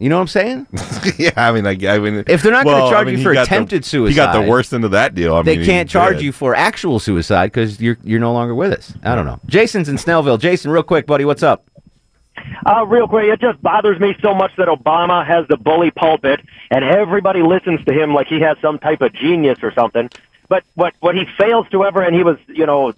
You 0.00 0.08
know 0.08 0.16
what 0.16 0.22
I'm 0.22 0.28
saying? 0.28 0.66
yeah, 1.18 1.30
I 1.36 1.52
mean, 1.52 1.66
I, 1.66 1.94
I 1.94 1.98
mean, 1.98 2.24
If 2.26 2.42
they're 2.42 2.52
not 2.52 2.64
gonna 2.64 2.90
charge 2.90 3.06
I 3.06 3.10
mean, 3.10 3.18
you 3.18 3.22
for 3.24 3.30
attempted 3.32 3.84
the- 3.84 3.86
attempted 3.86 4.08
He 4.10 4.14
got 4.14 4.32
the 4.32 4.50
worst 4.50 4.72
end 4.74 4.84
of 4.84 4.90
that 4.90 5.14
deal. 5.14 5.36
I 5.36 5.42
they 5.42 5.52
mean, 5.52 5.60
he 5.60 5.66
can't 5.66 5.88
charge 5.88 6.16
did. 6.16 6.24
you 6.24 6.32
for 6.32 6.54
actual 6.54 6.98
suicide 6.98 7.46
because 7.46 7.80
you're 7.80 7.96
you're 8.02 8.20
no 8.20 8.32
longer 8.32 8.54
with 8.54 8.72
us. 8.72 8.92
I 9.04 9.14
don't 9.14 9.24
know. 9.24 9.38
Jason's 9.46 9.88
in 9.88 9.96
Snellville. 9.96 10.38
Jason, 10.40 10.70
real 10.72 10.82
quick, 10.82 11.06
buddy, 11.06 11.24
what's 11.24 11.42
up? 11.42 11.64
Uh, 12.66 12.84
real 12.86 13.06
quick, 13.06 13.26
it 13.26 13.40
just 13.40 13.62
bothers 13.62 14.00
me 14.00 14.16
so 14.20 14.34
much 14.34 14.50
that 14.56 14.66
Obama 14.68 15.24
has 15.24 15.46
the 15.48 15.56
bully 15.56 15.90
pulpit 15.92 16.40
and 16.70 16.84
everybody 16.84 17.42
listens 17.42 17.82
to 17.84 17.92
him 17.94 18.12
like 18.12 18.26
he 18.26 18.40
has 18.40 18.58
some 18.60 18.78
type 18.78 19.00
of 19.00 19.12
genius 19.12 19.60
or 19.62 19.72
something. 19.72 20.10
But 20.48 20.64
what 20.74 20.94
what 21.00 21.14
he 21.14 21.24
fails 21.38 21.66
to 21.70 21.84
ever, 21.84 22.02
and 22.02 22.14
he 22.14 22.24
was 22.24 22.36
you 22.48 22.66
know 22.66 22.92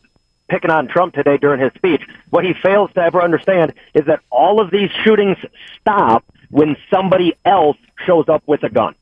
picking 0.48 0.70
on 0.70 0.88
Trump 0.88 1.12
today 1.14 1.36
during 1.36 1.60
his 1.60 1.72
speech. 1.74 2.02
What 2.30 2.44
he 2.44 2.54
fails 2.54 2.90
to 2.94 3.00
ever 3.02 3.20
understand 3.22 3.74
is 3.94 4.06
that 4.06 4.20
all 4.30 4.60
of 4.60 4.70
these 4.70 4.90
shootings 5.04 5.36
stop 5.80 6.24
when 6.50 6.76
somebody 6.90 7.34
else 7.44 7.76
shows 8.06 8.28
up 8.28 8.42
with 8.46 8.62
a 8.62 8.68
gun. 8.68 8.94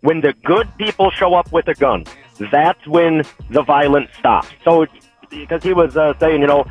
When 0.00 0.20
the 0.20 0.34
good 0.44 0.68
people 0.78 1.10
show 1.10 1.34
up 1.34 1.50
with 1.52 1.68
a 1.68 1.74
gun, 1.74 2.04
that's 2.52 2.86
when 2.86 3.24
the 3.50 3.62
violence 3.62 4.10
stops. 4.18 4.48
So, 4.62 4.86
because 5.30 5.62
he 5.62 5.72
was 5.72 5.96
uh, 5.96 6.14
saying, 6.20 6.42
you 6.42 6.46
know, 6.46 6.66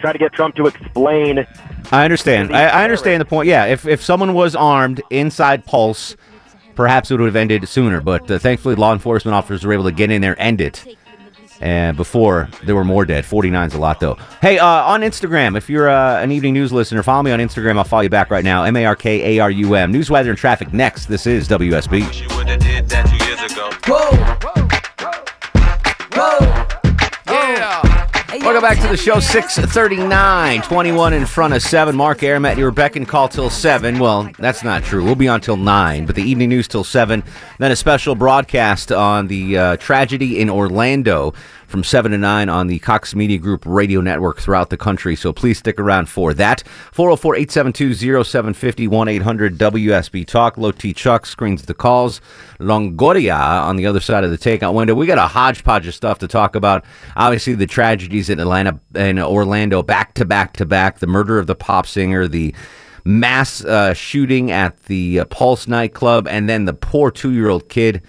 try 0.00 0.12
to 0.12 0.18
get 0.18 0.32
Trump 0.32 0.56
to 0.56 0.66
explain 0.66 1.46
I 1.92 2.04
understand. 2.04 2.54
I, 2.54 2.64
I 2.64 2.84
understand 2.84 3.20
the 3.20 3.24
point. 3.24 3.48
Yeah, 3.48 3.66
if 3.66 3.86
if 3.86 4.02
someone 4.02 4.34
was 4.34 4.56
armed 4.56 5.02
inside 5.10 5.64
Pulse, 5.64 6.16
perhaps 6.74 7.10
it 7.10 7.18
would 7.18 7.26
have 7.26 7.36
ended 7.36 7.68
sooner. 7.68 8.00
But 8.00 8.30
uh, 8.30 8.38
thankfully, 8.38 8.74
law 8.74 8.92
enforcement 8.92 9.34
officers 9.34 9.64
were 9.64 9.72
able 9.72 9.84
to 9.84 9.92
get 9.92 10.10
in 10.10 10.22
there, 10.22 10.32
and 10.40 10.60
end 10.60 10.60
it. 10.60 10.96
And 11.60 11.96
before 11.96 12.48
there 12.64 12.74
were 12.74 12.84
more 12.84 13.04
dead. 13.04 13.24
49's 13.24 13.74
a 13.74 13.78
lot, 13.78 14.00
though. 14.00 14.16
Hey, 14.40 14.58
uh, 14.58 14.66
on 14.66 15.02
Instagram, 15.02 15.56
if 15.56 15.70
you're 15.70 15.88
uh, 15.88 16.20
an 16.22 16.32
evening 16.32 16.54
news 16.54 16.72
listener, 16.72 17.02
follow 17.02 17.22
me 17.22 17.30
on 17.30 17.38
Instagram. 17.38 17.78
I'll 17.78 17.84
follow 17.84 18.02
you 18.02 18.10
back 18.10 18.30
right 18.30 18.44
now. 18.44 18.64
M 18.64 18.76
A 18.76 18.84
R 18.84 18.96
K 18.96 19.36
A 19.36 19.40
R 19.40 19.50
U 19.50 19.74
M. 19.74 19.92
News, 19.92 20.10
weather, 20.10 20.30
and 20.30 20.38
traffic 20.38 20.72
next. 20.72 21.06
This 21.06 21.26
is 21.26 21.48
WSB. 21.48 22.33
Welcome 28.44 28.60
back 28.60 28.78
to 28.82 28.88
the 28.88 28.96
show. 28.98 29.20
639, 29.20 30.60
21 30.60 31.14
in 31.14 31.24
front 31.24 31.54
of 31.54 31.62
7. 31.62 31.96
Mark 31.96 32.22
Arum 32.22 32.44
at, 32.44 32.58
your 32.58 32.70
beck 32.70 32.94
and 32.94 33.08
call 33.08 33.26
till 33.26 33.48
7. 33.48 33.98
Well, 33.98 34.30
that's 34.38 34.62
not 34.62 34.84
true. 34.84 35.02
We'll 35.02 35.14
be 35.14 35.28
on 35.28 35.40
till 35.40 35.56
9, 35.56 36.04
but 36.04 36.14
the 36.14 36.22
evening 36.22 36.50
news 36.50 36.68
till 36.68 36.84
7. 36.84 37.24
Then 37.58 37.72
a 37.72 37.76
special 37.76 38.14
broadcast 38.14 38.92
on 38.92 39.28
the 39.28 39.56
uh, 39.56 39.76
tragedy 39.78 40.40
in 40.40 40.50
Orlando 40.50 41.32
from 41.74 41.82
7 41.82 42.12
to 42.12 42.18
9 42.18 42.48
on 42.48 42.68
the 42.68 42.78
Cox 42.78 43.16
Media 43.16 43.36
Group 43.36 43.64
radio 43.66 44.00
network 44.00 44.38
throughout 44.38 44.70
the 44.70 44.76
country. 44.76 45.16
So 45.16 45.32
please 45.32 45.58
stick 45.58 45.80
around 45.80 46.08
for 46.08 46.32
that. 46.34 46.62
404 46.92 47.34
872 47.34 48.22
0750 48.22 48.86
1 48.86 49.08
800 49.08 49.58
WSB 49.58 50.24
Talk. 50.24 50.56
Low 50.56 50.70
T 50.70 50.92
Chuck 50.92 51.26
screens 51.26 51.62
the 51.62 51.74
calls. 51.74 52.20
Longoria 52.60 53.34
on 53.36 53.74
the 53.74 53.86
other 53.86 53.98
side 53.98 54.22
of 54.22 54.30
the 54.30 54.38
takeout 54.38 54.72
window. 54.72 54.94
We 54.94 55.06
got 55.06 55.18
a 55.18 55.26
hodgepodge 55.26 55.88
of 55.88 55.96
stuff 55.96 56.20
to 56.20 56.28
talk 56.28 56.54
about. 56.54 56.84
Obviously, 57.16 57.54
the 57.56 57.66
tragedies 57.66 58.30
in 58.30 58.38
Atlanta 58.38 58.78
and 58.94 59.18
Orlando 59.18 59.82
back 59.82 60.14
to 60.14 60.24
back 60.24 60.52
to 60.52 60.64
back. 60.64 61.00
The 61.00 61.08
murder 61.08 61.40
of 61.40 61.48
the 61.48 61.56
pop 61.56 61.88
singer, 61.88 62.28
the 62.28 62.54
mass 63.04 63.64
uh, 63.64 63.94
shooting 63.94 64.52
at 64.52 64.80
the 64.84 65.18
uh, 65.18 65.24
Pulse 65.24 65.66
nightclub, 65.66 66.28
and 66.28 66.48
then 66.48 66.66
the 66.66 66.72
poor 66.72 67.10
two 67.10 67.32
year 67.32 67.48
old 67.48 67.68
kid 67.68 68.00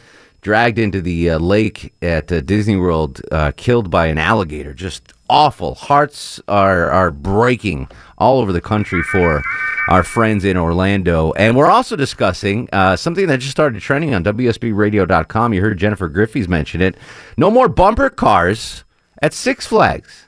dragged 0.45 0.77
into 0.77 1.01
the 1.01 1.31
uh, 1.31 1.39
lake 1.39 1.91
at 2.03 2.31
uh, 2.31 2.39
Disney 2.39 2.75
World, 2.75 3.19
uh, 3.31 3.51
killed 3.57 3.89
by 3.89 4.05
an 4.05 4.19
alligator. 4.19 4.75
Just 4.75 5.11
awful. 5.27 5.73
Hearts 5.73 6.39
are 6.47 6.91
are 6.91 7.09
breaking 7.09 7.87
all 8.19 8.39
over 8.39 8.53
the 8.53 8.61
country 8.61 9.01
for 9.01 9.41
our 9.89 10.03
friends 10.03 10.45
in 10.45 10.55
Orlando. 10.55 11.31
And 11.31 11.57
we're 11.57 11.71
also 11.71 11.95
discussing 11.95 12.69
uh, 12.71 12.95
something 12.95 13.25
that 13.25 13.39
just 13.39 13.53
started 13.53 13.81
trending 13.81 14.13
on 14.13 14.23
WSBRadio.com. 14.23 15.51
You 15.51 15.61
heard 15.61 15.79
Jennifer 15.79 16.07
Griffey's 16.09 16.47
mention 16.47 16.79
it. 16.79 16.95
No 17.37 17.49
more 17.49 17.67
bumper 17.67 18.11
cars 18.11 18.83
at 19.23 19.33
Six 19.33 19.65
Flags. 19.65 20.27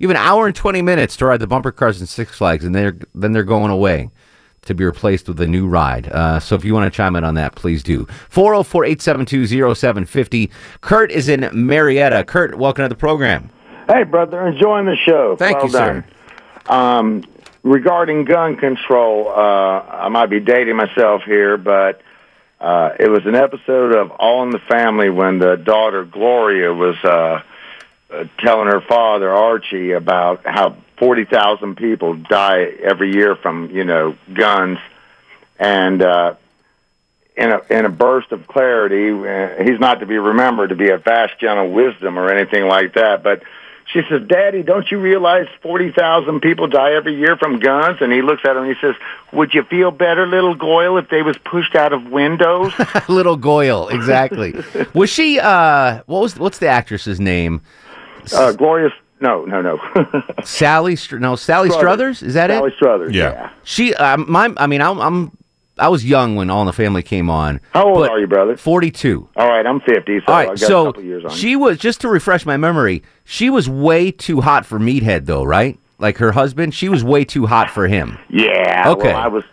You 0.00 0.08
have 0.08 0.16
an 0.16 0.22
hour 0.26 0.48
and 0.48 0.56
20 0.56 0.82
minutes 0.82 1.16
to 1.18 1.26
ride 1.26 1.38
the 1.38 1.46
bumper 1.46 1.70
cars 1.70 2.00
in 2.00 2.08
Six 2.08 2.36
Flags, 2.36 2.64
and 2.64 2.74
they're, 2.74 2.96
then 3.14 3.30
they're 3.30 3.44
going 3.44 3.70
away 3.70 4.10
to 4.62 4.74
be 4.74 4.84
replaced 4.84 5.28
with 5.28 5.40
a 5.40 5.46
new 5.46 5.66
ride. 5.66 6.08
Uh, 6.08 6.38
so 6.38 6.54
if 6.54 6.64
you 6.64 6.74
want 6.74 6.92
to 6.92 6.96
chime 6.96 7.16
in 7.16 7.24
on 7.24 7.34
that, 7.34 7.54
please 7.54 7.82
do. 7.82 8.06
404 8.28 8.84
872 8.84 9.74
0750. 9.74 10.50
Kurt 10.80 11.10
is 11.10 11.28
in 11.28 11.48
Marietta. 11.52 12.24
Kurt, 12.24 12.56
welcome 12.56 12.84
to 12.84 12.88
the 12.88 12.94
program. 12.94 13.50
Hey, 13.88 14.04
brother, 14.04 14.46
enjoying 14.46 14.86
the 14.86 14.96
show. 14.96 15.36
Thank 15.36 15.56
well 15.56 15.66
you, 15.66 15.72
sir. 15.72 16.04
Um, 16.68 17.24
regarding 17.62 18.24
gun 18.24 18.56
control, 18.56 19.28
uh, 19.28 19.80
I 19.80 20.08
might 20.08 20.26
be 20.26 20.40
dating 20.40 20.76
myself 20.76 21.22
here, 21.24 21.56
but 21.56 22.02
uh, 22.60 22.90
it 23.00 23.08
was 23.08 23.24
an 23.26 23.34
episode 23.34 23.94
of 23.94 24.10
All 24.12 24.42
in 24.42 24.50
the 24.50 24.58
Family 24.58 25.08
when 25.08 25.38
the 25.38 25.56
daughter 25.56 26.04
Gloria 26.04 26.72
was 26.72 26.96
uh, 27.02 27.42
uh, 28.10 28.24
telling 28.38 28.66
her 28.66 28.80
father 28.82 29.30
Archie 29.30 29.92
about 29.92 30.42
how 30.44 30.76
forty 31.00 31.24
thousand 31.24 31.76
people 31.76 32.14
die 32.14 32.60
every 32.82 33.12
year 33.12 33.34
from 33.34 33.70
you 33.70 33.82
know 33.82 34.16
guns, 34.32 34.78
and 35.58 36.00
uh, 36.00 36.34
in 37.36 37.50
a 37.50 37.60
in 37.70 37.84
a 37.86 37.88
burst 37.88 38.30
of 38.30 38.46
clarity, 38.46 39.10
uh, 39.10 39.64
he's 39.64 39.80
not 39.80 39.98
to 40.00 40.06
be 40.06 40.18
remembered 40.18 40.68
to 40.68 40.76
be 40.76 40.90
a 40.90 40.98
vast 40.98 41.40
gentle 41.40 41.72
wisdom 41.72 42.16
or 42.18 42.30
anything 42.30 42.68
like 42.68 42.94
that, 42.94 43.24
but. 43.24 43.42
She 43.92 44.02
says, 44.08 44.22
Daddy, 44.28 44.62
don't 44.62 44.88
you 44.88 45.00
realize 45.00 45.48
40,000 45.62 46.38
people 46.38 46.68
die 46.68 46.92
every 46.92 47.16
year 47.16 47.36
from 47.36 47.58
guns? 47.58 47.98
And 48.00 48.12
he 48.12 48.22
looks 48.22 48.42
at 48.44 48.54
her 48.54 48.64
and 48.64 48.72
he 48.72 48.80
says, 48.80 48.94
Would 49.32 49.52
you 49.52 49.64
feel 49.64 49.90
better, 49.90 50.28
little 50.28 50.54
Goyle, 50.54 50.96
if 50.98 51.08
they 51.08 51.22
was 51.22 51.36
pushed 51.38 51.74
out 51.74 51.92
of 51.92 52.04
windows? 52.04 52.72
Little 53.08 53.36
Goyle, 53.36 53.88
exactly. 53.88 54.54
was 54.94 55.10
she, 55.10 55.40
uh, 55.40 56.02
what 56.06 56.20
was, 56.20 56.38
what's 56.38 56.58
the 56.58 56.68
actress's 56.68 57.18
name? 57.18 57.62
uh, 58.32 58.52
Glorious. 58.52 58.92
No, 59.20 59.44
no, 59.44 59.60
no. 59.60 59.78
Sally, 60.44 60.96
Str- 60.96 61.18
no, 61.18 61.36
Sally 61.36 61.70
Struthers? 61.70 62.22
Is 62.22 62.34
that 62.34 62.48
Sally 62.50 62.56
it? 62.56 62.60
Sally 62.60 62.72
Struthers. 62.76 63.14
Yeah. 63.14 63.32
Yeah. 63.32 63.50
She, 63.64 63.94
um, 63.94 64.24
my, 64.28 64.52
I 64.56 64.66
mean, 64.66 64.80
I'm, 64.80 64.98
I'm, 65.00 65.36
I 65.78 65.88
was 65.88 66.04
young 66.04 66.36
when 66.36 66.48
All 66.50 66.60
in 66.62 66.66
the 66.66 66.72
Family 66.72 67.02
came 67.02 67.28
on. 67.30 67.60
How 67.72 67.86
old 67.88 68.06
are 68.08 68.18
you, 68.18 68.26
brother? 68.26 68.56
42. 68.56 69.28
All 69.36 69.48
right, 69.48 69.64
I'm 69.66 69.80
50, 69.80 70.20
so 70.20 70.24
All 70.28 70.34
I 70.34 70.38
right, 70.38 70.46
got 70.48 70.54
a 70.54 70.58
so 70.58 70.84
couple 70.86 71.02
years 71.04 71.24
on. 71.24 71.30
she 71.30 71.56
was 71.56 71.78
just 71.78 72.00
to 72.02 72.08
refresh 72.08 72.44
my 72.46 72.56
memory. 72.56 73.02
She 73.24 73.50
was 73.50 73.68
way 73.68 74.10
too 74.10 74.40
hot 74.40 74.64
for 74.66 74.78
Meathead, 74.78 75.26
though, 75.26 75.44
right? 75.44 75.78
Like 75.98 76.16
her 76.18 76.32
husband, 76.32 76.74
she 76.74 76.88
was 76.88 77.04
way 77.04 77.24
too 77.26 77.46
hot 77.46 77.68
for 77.70 77.86
him. 77.86 78.18
yeah. 78.30 78.84
Okay. 78.90 79.08
Well, 79.12 79.16
I 79.16 79.28
was. 79.28 79.44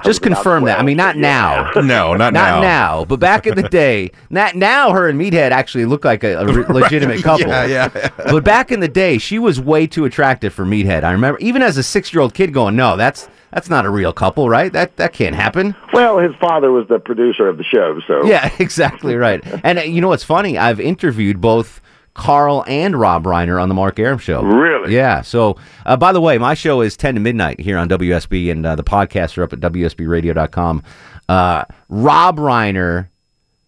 I 0.00 0.04
Just 0.04 0.22
confirm 0.22 0.64
that. 0.64 0.78
I 0.78 0.82
mean, 0.82 0.96
not 0.96 1.16
yeah. 1.16 1.20
now. 1.20 1.70
No, 1.90 2.14
not, 2.14 2.32
now. 2.32 2.56
Not 2.56 2.60
now. 2.62 3.04
but 3.04 3.18
back 3.18 3.46
in 3.46 3.56
the 3.56 3.68
day, 3.68 4.12
not 4.28 4.54
now. 4.54 4.92
Her 4.92 5.08
and 5.08 5.20
Meathead 5.20 5.50
actually 5.50 5.86
look 5.86 6.04
like 6.04 6.22
a, 6.24 6.38
a 6.38 6.46
re- 6.46 6.64
legitimate 6.68 7.22
couple. 7.22 7.48
Yeah, 7.48 7.66
yeah. 7.66 8.10
But 8.16 8.44
back 8.44 8.70
in 8.70 8.80
the 8.80 8.88
day, 8.88 9.18
she 9.18 9.38
was 9.38 9.60
way 9.60 9.86
too 9.86 10.04
attractive 10.04 10.54
for 10.54 10.64
Meathead. 10.64 11.04
I 11.04 11.12
remember, 11.12 11.38
even 11.40 11.62
as 11.62 11.76
a 11.76 11.82
six-year-old 11.82 12.34
kid, 12.34 12.52
going, 12.52 12.76
"No, 12.76 12.96
that's 12.96 13.28
that's 13.52 13.68
not 13.68 13.86
a 13.86 13.90
real 13.90 14.12
couple, 14.12 14.48
right? 14.48 14.72
That 14.72 14.96
that 14.96 15.12
can't 15.12 15.34
happen." 15.34 15.74
Well, 15.92 16.18
his 16.18 16.34
father 16.40 16.70
was 16.70 16.86
the 16.88 16.98
producer 16.98 17.48
of 17.48 17.58
the 17.58 17.64
show, 17.64 18.00
so. 18.06 18.24
Yeah, 18.24 18.52
exactly 18.58 19.16
right. 19.16 19.42
And 19.64 19.78
uh, 19.78 19.82
you 19.82 20.00
know 20.00 20.08
what's 20.08 20.24
funny? 20.24 20.56
I've 20.56 20.80
interviewed 20.80 21.40
both 21.40 21.80
Carl 22.20 22.64
and 22.68 22.94
Rob 23.00 23.24
Reiner 23.24 23.60
on 23.60 23.70
the 23.70 23.74
Mark 23.74 23.98
Arum 23.98 24.18
show. 24.18 24.42
Really? 24.42 24.94
Yeah. 24.94 25.22
So, 25.22 25.56
uh, 25.86 25.96
by 25.96 26.12
the 26.12 26.20
way, 26.20 26.36
my 26.36 26.52
show 26.52 26.82
is 26.82 26.94
10 26.96 27.14
to 27.14 27.20
midnight 27.20 27.58
here 27.58 27.78
on 27.78 27.88
WSB, 27.88 28.50
and 28.50 28.66
uh, 28.66 28.76
the 28.76 28.84
podcasts 28.84 29.38
are 29.38 29.42
up 29.42 29.54
at 29.54 29.60
WSBradio.com. 29.60 30.82
Uh, 31.30 31.64
Rob 31.88 32.36
Reiner 32.36 33.08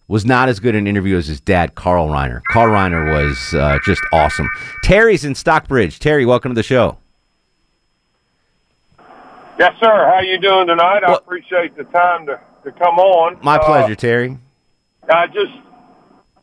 was 0.07 0.23
not 0.23 0.49
as 0.49 0.59
good 0.59 0.75
an 0.75 0.85
interview 0.85 1.17
as 1.17 1.25
his 1.25 1.41
dad, 1.41 1.73
Carl 1.73 2.09
Reiner. 2.09 2.41
Carl 2.51 2.69
Reiner 2.71 3.11
was 3.11 3.55
uh, 3.55 3.79
just 3.83 4.01
awesome. 4.13 4.47
Terry's 4.83 5.25
in 5.25 5.33
Stockbridge. 5.33 5.97
Terry, 5.97 6.23
welcome 6.25 6.51
to 6.51 6.55
the 6.55 6.61
show. 6.61 6.97
Yes, 9.57 9.73
sir. 9.79 10.11
How 10.13 10.19
you 10.21 10.37
doing 10.39 10.67
tonight? 10.67 11.03
I 11.03 11.13
appreciate 11.13 11.75
the 11.75 11.85
time 11.85 12.25
to, 12.27 12.39
to 12.65 12.71
come 12.71 12.99
on. 12.99 13.39
My 13.41 13.55
Uh, 13.57 13.65
pleasure, 13.65 13.95
Terry. 13.95 14.37
I 15.11 15.27
just 15.27 15.51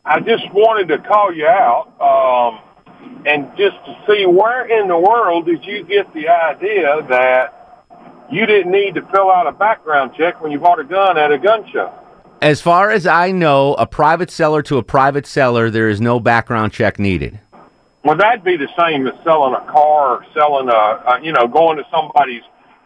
I 0.03 0.19
just 0.19 0.51
wanted 0.51 0.87
to 0.87 0.97
call 0.97 1.33
you 1.33 1.45
out 1.45 1.93
um, 2.01 2.59
and 3.25 3.49
just 3.55 3.75
to 3.85 4.03
see 4.07 4.25
where 4.25 4.65
in 4.65 4.87
the 4.87 4.97
world 4.97 5.45
did 5.45 5.63
you 5.63 5.83
get 5.83 6.11
the 6.13 6.27
idea 6.27 7.05
that 7.09 7.85
you 8.31 8.45
didn't 8.45 8.71
need 8.71 8.95
to 8.95 9.01
fill 9.13 9.29
out 9.29 9.45
a 9.45 9.51
background 9.51 10.13
check 10.17 10.41
when 10.41 10.51
you 10.51 10.59
bought 10.59 10.79
a 10.79 10.83
gun 10.83 11.17
at 11.17 11.31
a 11.31 11.37
gun 11.37 11.69
show? 11.71 11.93
As 12.41 12.61
far 12.61 12.89
as 12.89 13.05
I 13.05 13.31
know, 13.31 13.75
a 13.75 13.85
private 13.85 14.31
seller 14.31 14.63
to 14.63 14.79
a 14.79 14.83
private 14.83 15.27
seller, 15.27 15.69
there 15.69 15.89
is 15.89 16.01
no 16.01 16.19
background 16.19 16.73
check 16.73 16.97
needed. 16.97 17.39
Well, 18.03 18.17
that'd 18.17 18.43
be 18.43 18.57
the 18.57 18.69
same 18.79 19.05
as 19.05 19.13
selling 19.23 19.53
a 19.53 19.71
car 19.71 20.17
or 20.17 20.25
selling 20.33 20.67
a, 20.67 20.71
a 20.71 21.19
you 21.21 21.31
know 21.33 21.47
going 21.47 21.77
to 21.77 21.83
somebody's 21.91 22.41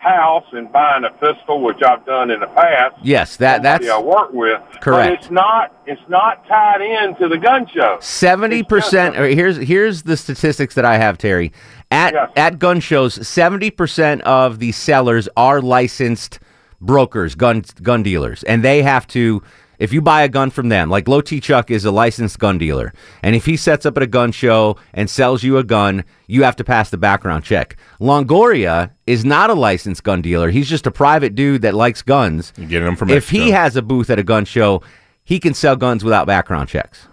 house 0.06 0.46
and 0.52 0.72
buying 0.72 1.04
a 1.04 1.10
pistol, 1.12 1.62
which 1.62 1.82
I've 1.82 2.06
done 2.06 2.30
in 2.30 2.40
the 2.40 2.48
past. 2.48 2.96
Yes, 3.04 3.38
that 3.38 3.64
that's 3.64 3.88
I 3.90 4.00
work 4.00 4.32
with. 4.32 4.62
But 4.72 4.82
correct. 4.82 5.24
it's 5.24 5.32
not 5.32 5.76
it's 5.86 6.02
not 6.08 6.48
tied 6.48 6.82
into 6.82 7.28
the 7.28 7.38
gun 7.38 7.68
show. 7.68 7.98
Seventy 8.00 8.64
percent. 8.64 9.16
Here's 9.16 9.58
here's 9.58 10.04
the 10.04 10.16
statistics 10.16 10.76
that 10.76 10.86
I 10.86 10.98
have, 10.98 11.18
Terry. 11.18 11.52
At 11.92 12.14
at 12.38 12.60
gun 12.60 12.80
shows, 12.80 13.28
seventy 13.28 13.72
percent 13.72 14.22
of 14.22 14.60
the 14.60 14.72
sellers 14.72 15.28
are 15.36 15.62
licensed 15.62 16.40
brokers, 16.80 17.36
gun 17.36 17.64
gun 17.82 18.04
dealers, 18.04 18.44
and 18.44 18.64
they 18.64 18.84
have 18.84 19.08
to. 19.08 19.42
If 19.86 19.94
you 19.94 20.02
buy 20.02 20.24
a 20.24 20.28
gun 20.28 20.50
from 20.50 20.70
them, 20.70 20.90
like 20.90 21.08
Low 21.08 21.22
T 21.22 21.40
Chuck 21.40 21.70
is 21.70 21.86
a 21.86 21.92
licensed 21.92 22.40
gun 22.40 22.58
dealer, 22.58 22.92
and 23.22 23.36
if 23.36 23.46
he 23.46 23.56
sets 23.56 23.86
up 23.86 23.96
at 23.98 24.02
a 24.02 24.08
gun 24.08 24.32
show 24.32 24.78
and 24.96 25.08
sells 25.08 25.44
you 25.44 25.60
a 25.60 25.64
gun, 25.64 26.06
you 26.26 26.42
have 26.42 26.56
to 26.56 26.64
pass 26.64 26.90
the 26.90 26.98
background 26.98 27.44
check. 27.44 27.78
Longoria 28.00 28.90
is 29.06 29.24
not 29.24 29.52
a 29.52 29.54
licensed 29.54 30.04
gun 30.04 30.24
dealer; 30.24 30.50
he's 30.50 30.68
just 30.68 30.88
a 30.88 30.92
private 30.92 31.36
dude 31.36 31.62
that 31.62 31.76
likes 31.76 32.02
guns. 32.02 32.52
You 32.58 32.66
get 32.66 32.80
them 32.80 32.96
from 32.96 33.12
if 33.12 33.30
he 33.30 33.52
has 33.52 33.76
a 33.76 33.84
booth 33.84 34.10
at 34.10 34.18
a 34.18 34.24
gun 34.24 34.46
show, 34.46 34.82
he 35.24 35.40
can 35.40 35.54
sell 35.54 35.76
guns 35.76 36.04
without 36.04 36.26
background 36.26 36.68
checks. 36.68 37.08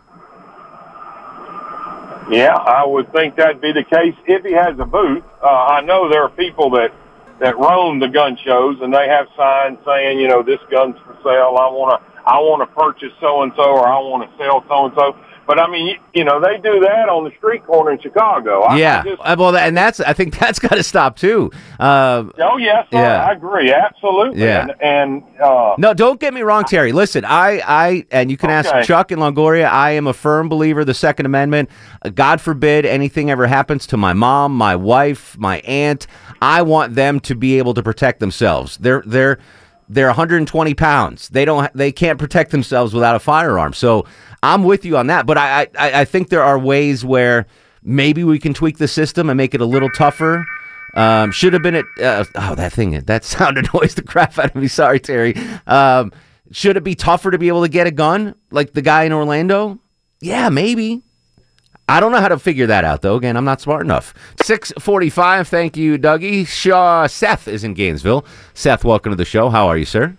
Yeah, 2.31 2.55
I 2.55 2.87
would 2.87 3.13
think 3.13 3.37
that'd 3.37 3.61
be 3.61 3.73
the 3.73 3.85
case 3.85 4.15
if 4.27 4.47
he 4.47 4.53
has 4.53 4.79
a 4.79 4.87
booth. 4.87 5.25
Uh, 5.43 5.47
I 5.47 5.83
know 5.83 6.09
there 6.09 6.23
are 6.23 6.31
people 6.31 6.71
that 6.71 6.95
that 7.41 7.59
roam 7.59 7.99
the 7.99 8.09
gun 8.09 8.39
shows 8.43 8.79
and 8.81 8.95
they 8.95 9.09
have 9.09 9.27
signs 9.37 9.77
saying, 9.85 10.19
you 10.19 10.29
know, 10.29 10.43
this 10.43 10.61
gun's 10.71 10.97
for 11.05 11.15
sale. 11.23 11.59
I 11.61 11.69
want 11.69 12.01
to 12.01 12.12
I 12.27 12.39
want 12.39 12.69
to 12.69 12.75
purchase 12.75 13.13
so 13.21 13.43
and 13.43 13.53
so 13.57 13.63
or 13.65 13.87
I 13.87 13.99
want 13.99 14.29
to 14.31 14.37
sell 14.39 14.65
so 14.69 14.87
and 14.87 14.95
so. 14.95 15.17
But 15.45 15.59
I 15.59 15.69
mean, 15.69 15.87
you, 15.89 15.95
you 16.15 16.25
know, 16.25 16.41
they 16.41 16.57
do 16.59 16.79
that 16.81 17.09
on 17.09 17.25
the 17.25 17.33
street 17.37 17.67
corner 17.67 17.91
in 17.91 18.01
Chicago. 18.01 18.61
I, 18.63 18.79
yeah, 18.79 19.03
just, 19.03 19.21
Uh, 19.25 19.35
well, 19.37 19.57
and 19.57 19.77
that's 19.77 19.99
I 19.99 20.13
think 20.13 20.39
that's 20.39 20.61
got 20.61 20.77
to 20.77 20.85
stop 20.85 21.17
too. 21.17 21.51
Uh, 21.81 22.25
oh 22.39 22.59
yes, 22.59 22.87
Yeah. 22.93 23.25
I 23.25 23.33
agree, 23.33 23.73
absolutely. 23.73 24.41
Yeah. 24.45 24.69
And, 24.69 24.75
and 24.81 25.41
uh, 25.43 25.75
no, 25.79 25.95
don't 25.95 26.21
get 26.21 26.33
me 26.33 26.43
wrong, 26.43 26.63
Terry. 26.63 26.93
Listen, 26.93 27.25
I, 27.25 27.61
I, 27.67 28.07
and 28.13 28.31
you 28.31 28.37
can 28.37 28.51
Okay. 28.51 28.69
ask 28.69 28.87
Chuck 28.87 29.11
in 29.11 29.19
Longoria. 29.19 29.69
I 29.69 29.91
am 29.91 30.07
a 30.07 30.13
firm 30.13 30.49
believer 30.49 30.81
of 30.83 30.87
the 30.87 30.95
Second 30.95 31.27
Amendment. 31.27 31.69
Uh, 32.05 32.11
God 32.11 32.41
forbid 32.41 32.87
anything 32.87 33.29
ever 33.29 33.49
happens 33.49 33.85
to 33.89 33.97
my 33.97 34.13
mom, 34.13 34.57
my 34.57 34.77
wife, 34.77 35.37
my 35.39 35.59
aunt. 35.61 36.07
I 36.41 36.63
want 36.63 36.95
them 36.95 37.19
to 37.19 37.35
be 37.35 37.59
able 37.59 37.75
to 37.75 37.83
protect 37.83 38.21
themselves. 38.21 38.77
They're 38.77 39.03
they're 39.05 39.39
they're 39.93 40.07
120 40.07 40.75
pounds. 40.75 41.29
They 41.29 41.45
don't. 41.45 41.73
They 41.75 41.93
can't 41.93 42.19
protect 42.19 42.51
themselves 42.51 42.95
without 42.95 43.15
a 43.15 43.19
firearm. 43.19 43.75
So 43.75 44.07
I'm 44.43 44.65
with 44.65 44.85
you 44.85 44.97
on 44.97 45.09
that. 45.09 45.27
But 45.27 45.37
I 45.37 45.69
I, 45.79 46.01
I 46.01 46.05
think 46.05 46.31
there 46.31 46.43
are 46.43 46.59
ways 46.59 47.05
where 47.05 47.47
maybe 47.83 48.25
we 48.25 48.39
can 48.39 48.55
tweak 48.55 48.79
the 48.79 48.89
system 48.89 49.29
and 49.29 49.37
make 49.37 49.55
it 49.55 49.61
a 49.61 49.67
little 49.67 49.91
tougher. 49.91 50.45
Um, 50.95 51.31
should 51.31 51.53
have 51.53 51.63
been 51.63 51.75
at 51.75 51.85
uh, 52.03 52.25
oh 52.37 52.55
that 52.55 52.73
thing 52.73 52.99
that 53.01 53.25
sound 53.37 53.59
annoys 53.59 53.95
the 53.95 54.03
crap 54.03 54.39
out 54.39 54.47
of 54.47 54.55
me. 54.55 54.69
Sorry, 54.69 54.99
Terry. 54.99 55.35
Um, 55.67 56.11
should 56.51 56.77
it 56.77 56.85
be 56.85 56.95
tougher 56.95 57.31
to 57.31 57.39
be 57.39 57.49
able 57.49 57.63
to 57.63 57.69
get 57.69 57.87
a 57.87 57.91
gun 57.91 58.35
like 58.51 58.73
the 58.73 58.83
guy 58.83 59.05
in 59.05 59.13
Orlando? 59.13 59.79
Yeah, 60.21 60.49
maybe. 60.49 61.03
I 61.93 62.01
don't 62.01 62.11
know 62.11 62.23
how 62.23 62.29
to 62.29 62.39
figure 62.39 62.67
that 62.69 62.85
out 62.85 63.03
though. 63.03 63.17
Again, 63.17 63.37
I'm 63.37 63.45
not 63.45 63.61
smart 63.61 63.83
enough. 63.83 64.15
Six 64.43 64.73
forty-five. 64.79 65.47
Thank 65.47 65.77
you, 65.77 65.99
Dougie. 65.99 66.47
Shaw 66.47 67.07
Seth 67.07 67.47
is 67.47 67.65
in 67.65 67.75
Gainesville. 67.75 68.25
Seth, 68.55 68.83
welcome 68.83 69.13
to 69.13 69.17
the 69.17 69.27
show. 69.27 69.51
How 69.51 69.67
are 69.67 69.77
you, 69.77 69.85
sir? 69.85 70.17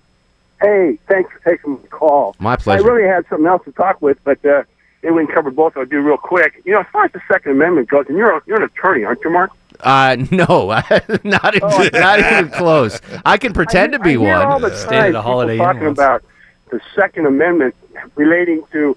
Hey, 0.61 0.99
thanks 1.07 1.31
for 1.31 1.49
taking 1.49 1.81
the 1.81 1.87
call. 1.87 2.35
My 2.37 2.57
pleasure. 2.57 2.83
I 2.83 2.87
really 2.87 3.09
had 3.09 3.25
something 3.27 3.47
else 3.47 3.65
to 3.65 3.71
talk 3.71 4.03
with, 4.03 4.23
but 4.23 4.45
uh, 4.45 4.61
maybe 5.01 5.15
we 5.15 5.25
can 5.25 5.33
cover 5.33 5.49
both. 5.49 5.75
I'll 5.75 5.85
do 5.85 5.99
real 5.99 6.15
quick. 6.15 6.61
You 6.63 6.73
know, 6.73 6.81
as 6.81 6.85
far 6.93 7.05
as 7.05 7.11
the 7.11 7.21
Second 7.27 7.53
Amendment 7.53 7.89
goes, 7.89 8.05
and 8.07 8.19
you're 8.19 8.37
a, 8.37 8.41
you're 8.45 8.57
an 8.57 8.63
attorney, 8.65 9.03
aren't 9.03 9.23
you, 9.23 9.31
Mark? 9.31 9.49
Uh, 9.79 10.15
no, 10.29 10.67
not 11.23 11.55
even, 11.55 11.89
not 11.93 12.19
even 12.19 12.49
close. 12.51 13.01
I 13.25 13.39
can 13.39 13.51
pretend 13.51 13.93
to 13.93 13.99
be 13.99 14.11
I 14.11 14.19
hear 14.19 14.37
one. 14.37 14.45
all 14.45 14.59
the 14.59 14.69
time 14.69 15.13
people 15.13 15.57
talking 15.57 15.87
about 15.87 16.23
the 16.69 16.79
Second 16.95 17.25
Amendment 17.25 17.73
relating 18.15 18.63
to, 18.73 18.95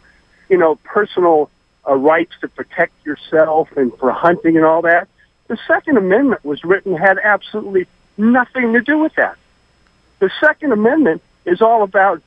you 0.50 0.58
know, 0.58 0.74
personal 0.84 1.48
uh, 1.88 1.94
rights 1.94 2.32
to 2.40 2.48
protect 2.48 2.92
yourself 3.04 3.70
and 3.76 3.96
for 3.98 4.10
hunting 4.12 4.56
and 4.56 4.64
all 4.64 4.82
that. 4.82 5.08
The 5.48 5.58
Second 5.66 5.96
Amendment 5.96 6.44
was 6.44 6.64
written 6.64 6.96
had 6.96 7.18
absolutely 7.22 7.86
nothing 8.16 8.72
to 8.72 8.80
do 8.80 8.98
with 8.98 9.14
that. 9.14 9.36
The 10.18 10.30
Second 10.40 10.72
Amendment 10.72 11.22
is 11.44 11.62
all 11.62 11.82
about 11.82 12.22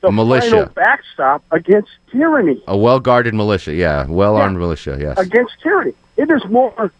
the 0.00 0.12
Militia. 0.12 0.50
final 0.50 0.66
backstop 0.66 1.42
against 1.50 1.90
tyranny. 2.10 2.62
A 2.68 2.76
well-guarded 2.76 3.34
militia, 3.34 3.74
yeah, 3.74 4.06
well-armed 4.06 4.56
militia, 4.56 4.96
yes. 5.00 5.18
Against 5.18 5.54
tyranny. 5.60 5.92
It 6.16 6.30
is 6.30 6.44
more. 6.46 6.92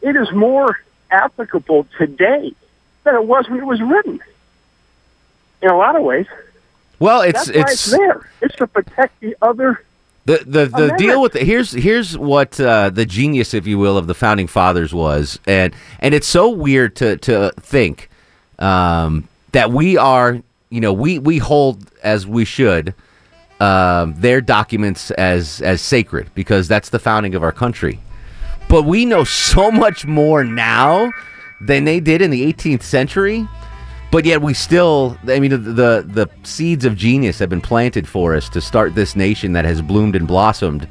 It 0.00 0.16
is 0.16 0.32
more 0.32 0.78
applicable 1.10 1.86
today 1.98 2.52
than 3.04 3.14
it 3.14 3.24
was 3.24 3.48
when 3.48 3.60
it 3.60 3.66
was 3.66 3.80
written. 3.82 4.20
In 5.60 5.70
a 5.70 5.76
lot 5.76 5.96
of 5.96 6.02
ways. 6.02 6.26
Well, 6.98 7.20
it's 7.22 7.46
That's 7.46 7.56
why 7.56 7.62
it's 7.62 7.72
it's 7.72 7.90
there. 7.90 8.30
It's 8.40 8.56
to 8.56 8.66
protect 8.66 9.20
the 9.20 9.36
other. 9.42 9.82
The 10.28 10.44
the, 10.44 10.66
the 10.66 10.94
deal 10.98 11.22
with 11.22 11.32
the, 11.32 11.42
here's 11.42 11.72
here's 11.72 12.18
what 12.18 12.60
uh, 12.60 12.90
the 12.90 13.06
genius, 13.06 13.54
if 13.54 13.66
you 13.66 13.78
will, 13.78 13.96
of 13.96 14.06
the 14.06 14.14
founding 14.14 14.46
fathers 14.46 14.92
was, 14.92 15.38
and 15.46 15.74
and 16.00 16.14
it's 16.14 16.26
so 16.26 16.50
weird 16.50 16.96
to 16.96 17.16
to 17.16 17.50
think 17.58 18.10
um, 18.58 19.26
that 19.52 19.70
we 19.70 19.96
are, 19.96 20.42
you 20.68 20.82
know, 20.82 20.92
we 20.92 21.18
we 21.18 21.38
hold 21.38 21.90
as 22.02 22.26
we 22.26 22.44
should 22.44 22.92
um, 23.60 24.16
their 24.18 24.42
documents 24.42 25.10
as 25.12 25.62
as 25.62 25.80
sacred 25.80 26.28
because 26.34 26.68
that's 26.68 26.90
the 26.90 26.98
founding 26.98 27.34
of 27.34 27.42
our 27.42 27.50
country. 27.50 27.98
But 28.68 28.82
we 28.82 29.06
know 29.06 29.24
so 29.24 29.70
much 29.70 30.04
more 30.04 30.44
now 30.44 31.10
than 31.62 31.84
they 31.84 32.00
did 32.00 32.20
in 32.20 32.30
the 32.30 32.52
18th 32.52 32.82
century. 32.82 33.48
But 34.10 34.24
yet 34.24 34.40
we 34.40 34.54
still, 34.54 35.18
I 35.28 35.38
mean, 35.38 35.50
the, 35.50 35.58
the 35.58 36.04
the 36.06 36.28
seeds 36.42 36.84
of 36.86 36.96
genius 36.96 37.38
have 37.40 37.50
been 37.50 37.60
planted 37.60 38.08
for 38.08 38.34
us 38.34 38.48
to 38.50 38.60
start 38.60 38.94
this 38.94 39.14
nation 39.14 39.52
that 39.52 39.64
has 39.66 39.82
bloomed 39.82 40.16
and 40.16 40.26
blossomed. 40.26 40.88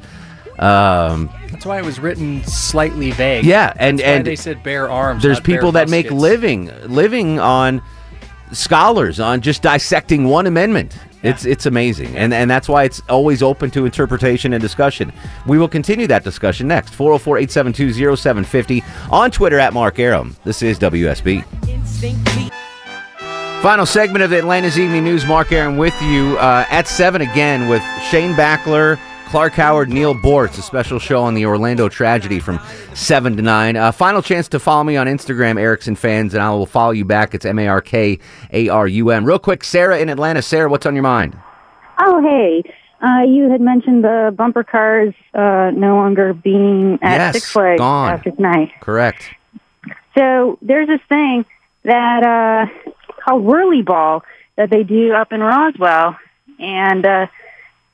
Um, 0.60 1.28
That's 1.50 1.66
why 1.66 1.78
it 1.78 1.84
was 1.84 1.98
written 2.00 2.42
slightly 2.44 3.10
vague. 3.12 3.44
Yeah, 3.44 3.72
and- 3.76 3.98
That's 3.98 4.06
why 4.08 4.12
and 4.14 4.26
they 4.26 4.36
said 4.36 4.62
bear 4.62 4.88
arms. 4.90 5.22
there's 5.22 5.38
not 5.38 5.44
bear 5.46 5.56
people 5.56 5.72
that 5.72 5.88
make 5.88 6.10
living 6.10 6.70
living 6.88 7.38
on 7.40 7.82
scholars 8.52 9.20
on 9.20 9.40
just 9.40 9.62
dissecting 9.62 10.24
one 10.24 10.46
amendment. 10.46 10.96
It's 11.24 11.44
it's 11.44 11.66
amazing, 11.66 12.16
and 12.16 12.32
and 12.32 12.48
that's 12.48 12.68
why 12.68 12.84
it's 12.84 13.02
always 13.08 13.42
open 13.42 13.72
to 13.72 13.84
interpretation 13.84 14.52
and 14.52 14.62
discussion. 14.62 15.12
We 15.46 15.58
will 15.58 15.66
continue 15.68 16.06
that 16.06 16.22
discussion 16.22 16.68
next. 16.68 16.92
404-872-0750 16.94 18.84
on 19.10 19.32
Twitter 19.32 19.58
at 19.58 19.72
Mark 19.72 19.98
Arum. 19.98 20.36
This 20.44 20.62
is 20.62 20.78
WSB. 20.78 21.44
Final 23.62 23.86
segment 23.86 24.22
of 24.22 24.30
the 24.30 24.38
Atlanta's 24.38 24.78
Evening 24.78 25.02
News. 25.02 25.26
Mark 25.26 25.50
Arum 25.50 25.76
with 25.76 26.00
you 26.00 26.38
uh, 26.38 26.64
at 26.70 26.86
7 26.86 27.20
again 27.20 27.68
with 27.68 27.82
Shane 28.08 28.32
Backler, 28.34 28.98
Clark 29.26 29.54
Howard, 29.54 29.88
Neal 29.88 30.14
Boortz. 30.14 30.58
A 30.58 30.62
special 30.62 31.00
show 31.00 31.20
on 31.22 31.34
the 31.34 31.44
Orlando 31.44 31.88
tragedy 31.88 32.38
from 32.38 32.60
7 32.94 33.36
to 33.36 33.42
9. 33.42 33.76
Uh, 33.76 33.90
final 33.90 34.22
chance 34.22 34.46
to 34.50 34.60
follow 34.60 34.84
me 34.84 34.96
on 34.96 35.08
Instagram, 35.08 35.58
Erickson 35.60 35.96
Fans, 35.96 36.34
and 36.34 36.42
I 36.42 36.50
will 36.50 36.66
follow 36.66 36.92
you 36.92 37.04
back. 37.04 37.34
It's 37.34 37.44
M 37.44 37.58
A 37.58 37.66
R 37.66 37.80
K 37.80 38.20
A 38.52 38.68
R 38.68 38.86
U 38.86 39.10
M. 39.10 39.24
Real 39.24 39.40
quick, 39.40 39.64
Sarah 39.64 39.98
in 39.98 40.08
Atlanta. 40.08 40.40
Sarah, 40.40 40.68
what's 40.70 40.86
on 40.86 40.94
your 40.94 41.02
mind? 41.02 41.36
Oh, 41.98 42.22
hey. 42.22 42.62
Uh, 43.02 43.22
you 43.24 43.50
had 43.50 43.60
mentioned 43.60 44.04
the 44.04 44.32
bumper 44.36 44.62
cars 44.62 45.14
uh, 45.34 45.72
no 45.74 45.96
longer 45.96 46.32
being 46.32 46.98
at 47.02 47.18
Yes, 47.18 47.34
Six 47.34 47.50
Flags 47.52 47.80
gone. 47.80 48.12
after 48.12 48.30
tonight. 48.30 48.70
Correct. 48.80 49.24
So 50.16 50.58
there's 50.62 50.86
this 50.86 51.00
thing 51.08 51.44
that 51.82 52.70
called 53.28 53.44
Whirly 53.44 53.82
Ball 53.82 54.24
that 54.56 54.70
they 54.70 54.82
do 54.82 55.12
up 55.12 55.32
in 55.32 55.40
Roswell, 55.40 56.16
and 56.58 57.04
uh, 57.04 57.26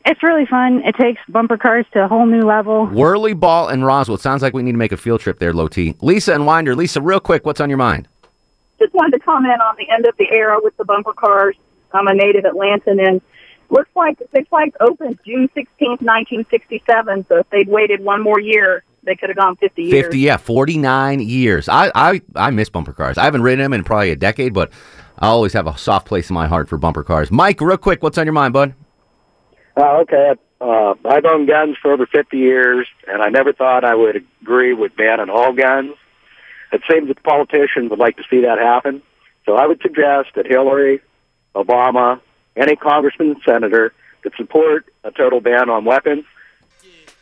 it's 0.07 0.23
really 0.23 0.47
fun. 0.47 0.83
It 0.85 0.95
takes 0.97 1.21
bumper 1.29 1.57
cars 1.57 1.87
to 1.93 2.05
a 2.05 2.09
whole 2.09 2.27
new 2.27 2.43
level. 2.43 2.87
Whirly 2.87 3.35
Ball 3.35 3.69
and 3.69 3.85
Roswell. 3.85 4.17
It 4.17 4.21
sounds 4.21 4.43
like 4.43 4.55
we 4.55 4.63
need 4.63 4.73
to 4.73 4.79
make 4.79 4.93
a 4.93 4.97
field 4.97 5.21
trip 5.21 5.39
there, 5.39 5.53
Low 5.53 5.69
T. 5.69 5.97
Lisa 6.01 6.35
and 6.35 6.47
Winder. 6.47 6.75
Lisa, 6.75 7.01
real 7.01 7.21
quick, 7.21 7.45
what's 7.45 7.61
on 7.61 7.69
your 7.69 7.79
mind? 7.79 8.09
just 8.79 8.93
wanted 8.93 9.19
to 9.19 9.25
comment 9.25 9.61
on 9.63 9.77
the 9.79 9.89
end 9.89 10.05
of 10.05 10.17
the 10.19 10.27
era 10.31 10.59
with 10.63 10.77
the 10.77 10.85
bumper 10.85 11.13
cars. 11.13 11.57
I'm 11.93 12.07
a 12.09 12.15
native 12.15 12.45
Atlantan, 12.45 13.07
and 13.07 13.21
looks 13.71 13.89
like 13.95 14.19
Six 14.33 14.49
Flags 14.49 14.75
opened 14.81 15.19
June 15.25 15.49
16th, 15.57 16.03
1967. 16.03 17.27
So 17.27 17.39
if 17.39 17.51
they'd 17.51 17.69
waited 17.69 18.01
one 18.01 18.21
more 18.21 18.41
year, 18.41 18.83
they 19.05 19.15
could 19.15 19.31
have 19.31 19.37
gone 19.37 19.57
50 19.57 19.83
years. 19.83 20.05
50, 20.07 20.19
yeah, 20.19 20.37
49 20.37 21.21
years. 21.21 21.69
I, 21.69 21.93
I, 21.95 22.21
I 22.35 22.51
miss 22.51 22.69
bumper 22.69 22.93
cars. 22.93 23.17
I 23.17 23.25
haven't 23.25 23.43
ridden 23.43 23.63
them 23.63 23.73
in 23.73 23.85
probably 23.85 24.11
a 24.11 24.17
decade, 24.17 24.53
but 24.53 24.71
I 25.19 25.29
always 25.29 25.53
have 25.53 25.67
a 25.67 25.77
soft 25.79 26.07
place 26.07 26.29
in 26.31 26.35
my 26.35 26.47
heart 26.47 26.69
for 26.69 26.77
bumper 26.77 27.05
cars. 27.05 27.31
Mike, 27.31 27.61
real 27.61 27.77
quick, 27.77 28.03
what's 28.03 28.19
on 28.19 28.27
your 28.27 28.33
mind, 28.33 28.53
bud? 28.53 28.75
Uh, 29.77 29.99
okay. 29.99 30.35
Uh, 30.61 30.95
I've 31.05 31.25
owned 31.25 31.49
guns 31.49 31.77
for 31.81 31.93
over 31.93 32.07
50 32.07 32.37
years, 32.37 32.87
and 33.07 33.23
I 33.23 33.29
never 33.29 33.53
thought 33.53 33.85
I 33.85 33.95
would 33.95 34.25
agree 34.43 34.73
with 34.73 34.97
banning 34.97 35.31
all 35.31 35.53
guns. 35.53 35.95
It 36.73 36.83
seems 36.91 37.09
that 37.09 37.17
the 37.17 37.23
politicians 37.23 37.91
would 37.91 37.99
like 37.99 38.17
to 38.17 38.25
see 38.29 38.41
that 38.43 38.59
happen. 38.59 39.03
So 39.47 39.57
I 39.57 39.67
would 39.67 39.81
suggest 39.83 40.31
that 40.37 40.47
Hillary, 40.47 41.01
Obama, 41.55 42.21
any 42.57 42.77
congressman 42.77 43.31
and 43.33 43.43
senator 43.45 43.93
that 44.23 44.35
support 44.37 44.87
a 45.05 45.11
total 45.11 45.41
ban 45.41 45.69
on 45.69 45.85
weapons, 45.85 46.25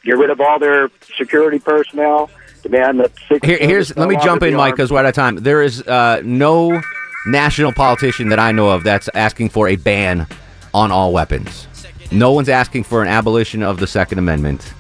get 0.05 0.17
rid 0.17 0.31
of 0.31 0.41
all 0.41 0.59
their 0.59 0.91
security 1.17 1.59
personnel, 1.59 2.31
demand 2.63 3.01
that... 3.01 3.13
Here, 3.45 3.59
here's 3.59 3.97
let 3.97 4.09
me 4.09 4.17
jump 4.23 4.43
in, 4.43 4.55
Mike, 4.55 4.75
because 4.77 4.91
we're 4.93 5.01
out 5.01 5.07
of 5.07 5.15
time. 5.15 5.37
There 5.37 5.63
is 5.63 5.83
uh, 5.83 6.23
no 6.25 6.81
national 7.27 7.73
politician 7.73 8.29
that 8.31 8.39
I 8.39 8.53
know 8.53 8.71
of 8.71 8.85
that's 8.85 9.09
asking 9.15 9.51
for 9.51 9.69
a 9.69 9.77
ban 9.77 10.27
on 10.75 10.91
all 10.91 11.13
weapons. 11.13 11.67
No 12.11 12.33
one's 12.33 12.49
asking 12.49 12.85
for 12.85 13.03
an 13.03 13.09
abolition 13.09 13.63
of 13.63 13.79
the 13.79 13.87
Second 13.87 14.19
Amendment. 14.19 14.73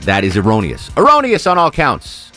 That 0.00 0.24
is 0.24 0.36
erroneous. 0.36 0.90
Erroneous 0.96 1.46
on 1.46 1.58
all 1.58 1.70
counts. 1.70 2.32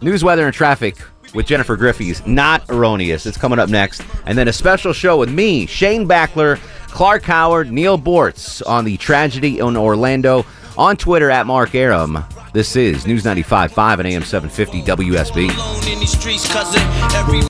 News, 0.00 0.22
weather, 0.22 0.46
and 0.46 0.54
traffic 0.54 0.96
with 1.34 1.46
Jennifer 1.46 1.76
Griffey's 1.76 2.24
not 2.26 2.68
erroneous. 2.70 3.26
It's 3.26 3.36
coming 3.36 3.58
up 3.58 3.68
next. 3.68 4.02
And 4.26 4.38
then 4.38 4.48
a 4.48 4.52
special 4.52 4.92
show 4.92 5.18
with 5.18 5.30
me, 5.30 5.66
Shane 5.66 6.06
Backler, 6.08 6.58
Clark 6.88 7.22
Howard, 7.24 7.72
Neal 7.72 7.98
Boortz 7.98 8.62
on 8.66 8.84
the 8.84 8.96
tragedy 8.96 9.58
in 9.58 9.76
Orlando. 9.76 10.46
On 10.76 10.96
Twitter 10.96 11.30
at 11.30 11.46
Mark 11.46 11.72
Arum. 11.76 12.24
This 12.52 12.74
is 12.74 13.06
News 13.06 13.22
95.5 13.22 13.98
and 13.98 14.08
AM 14.08 14.22
750 14.22 14.82
WSB. 14.82 15.48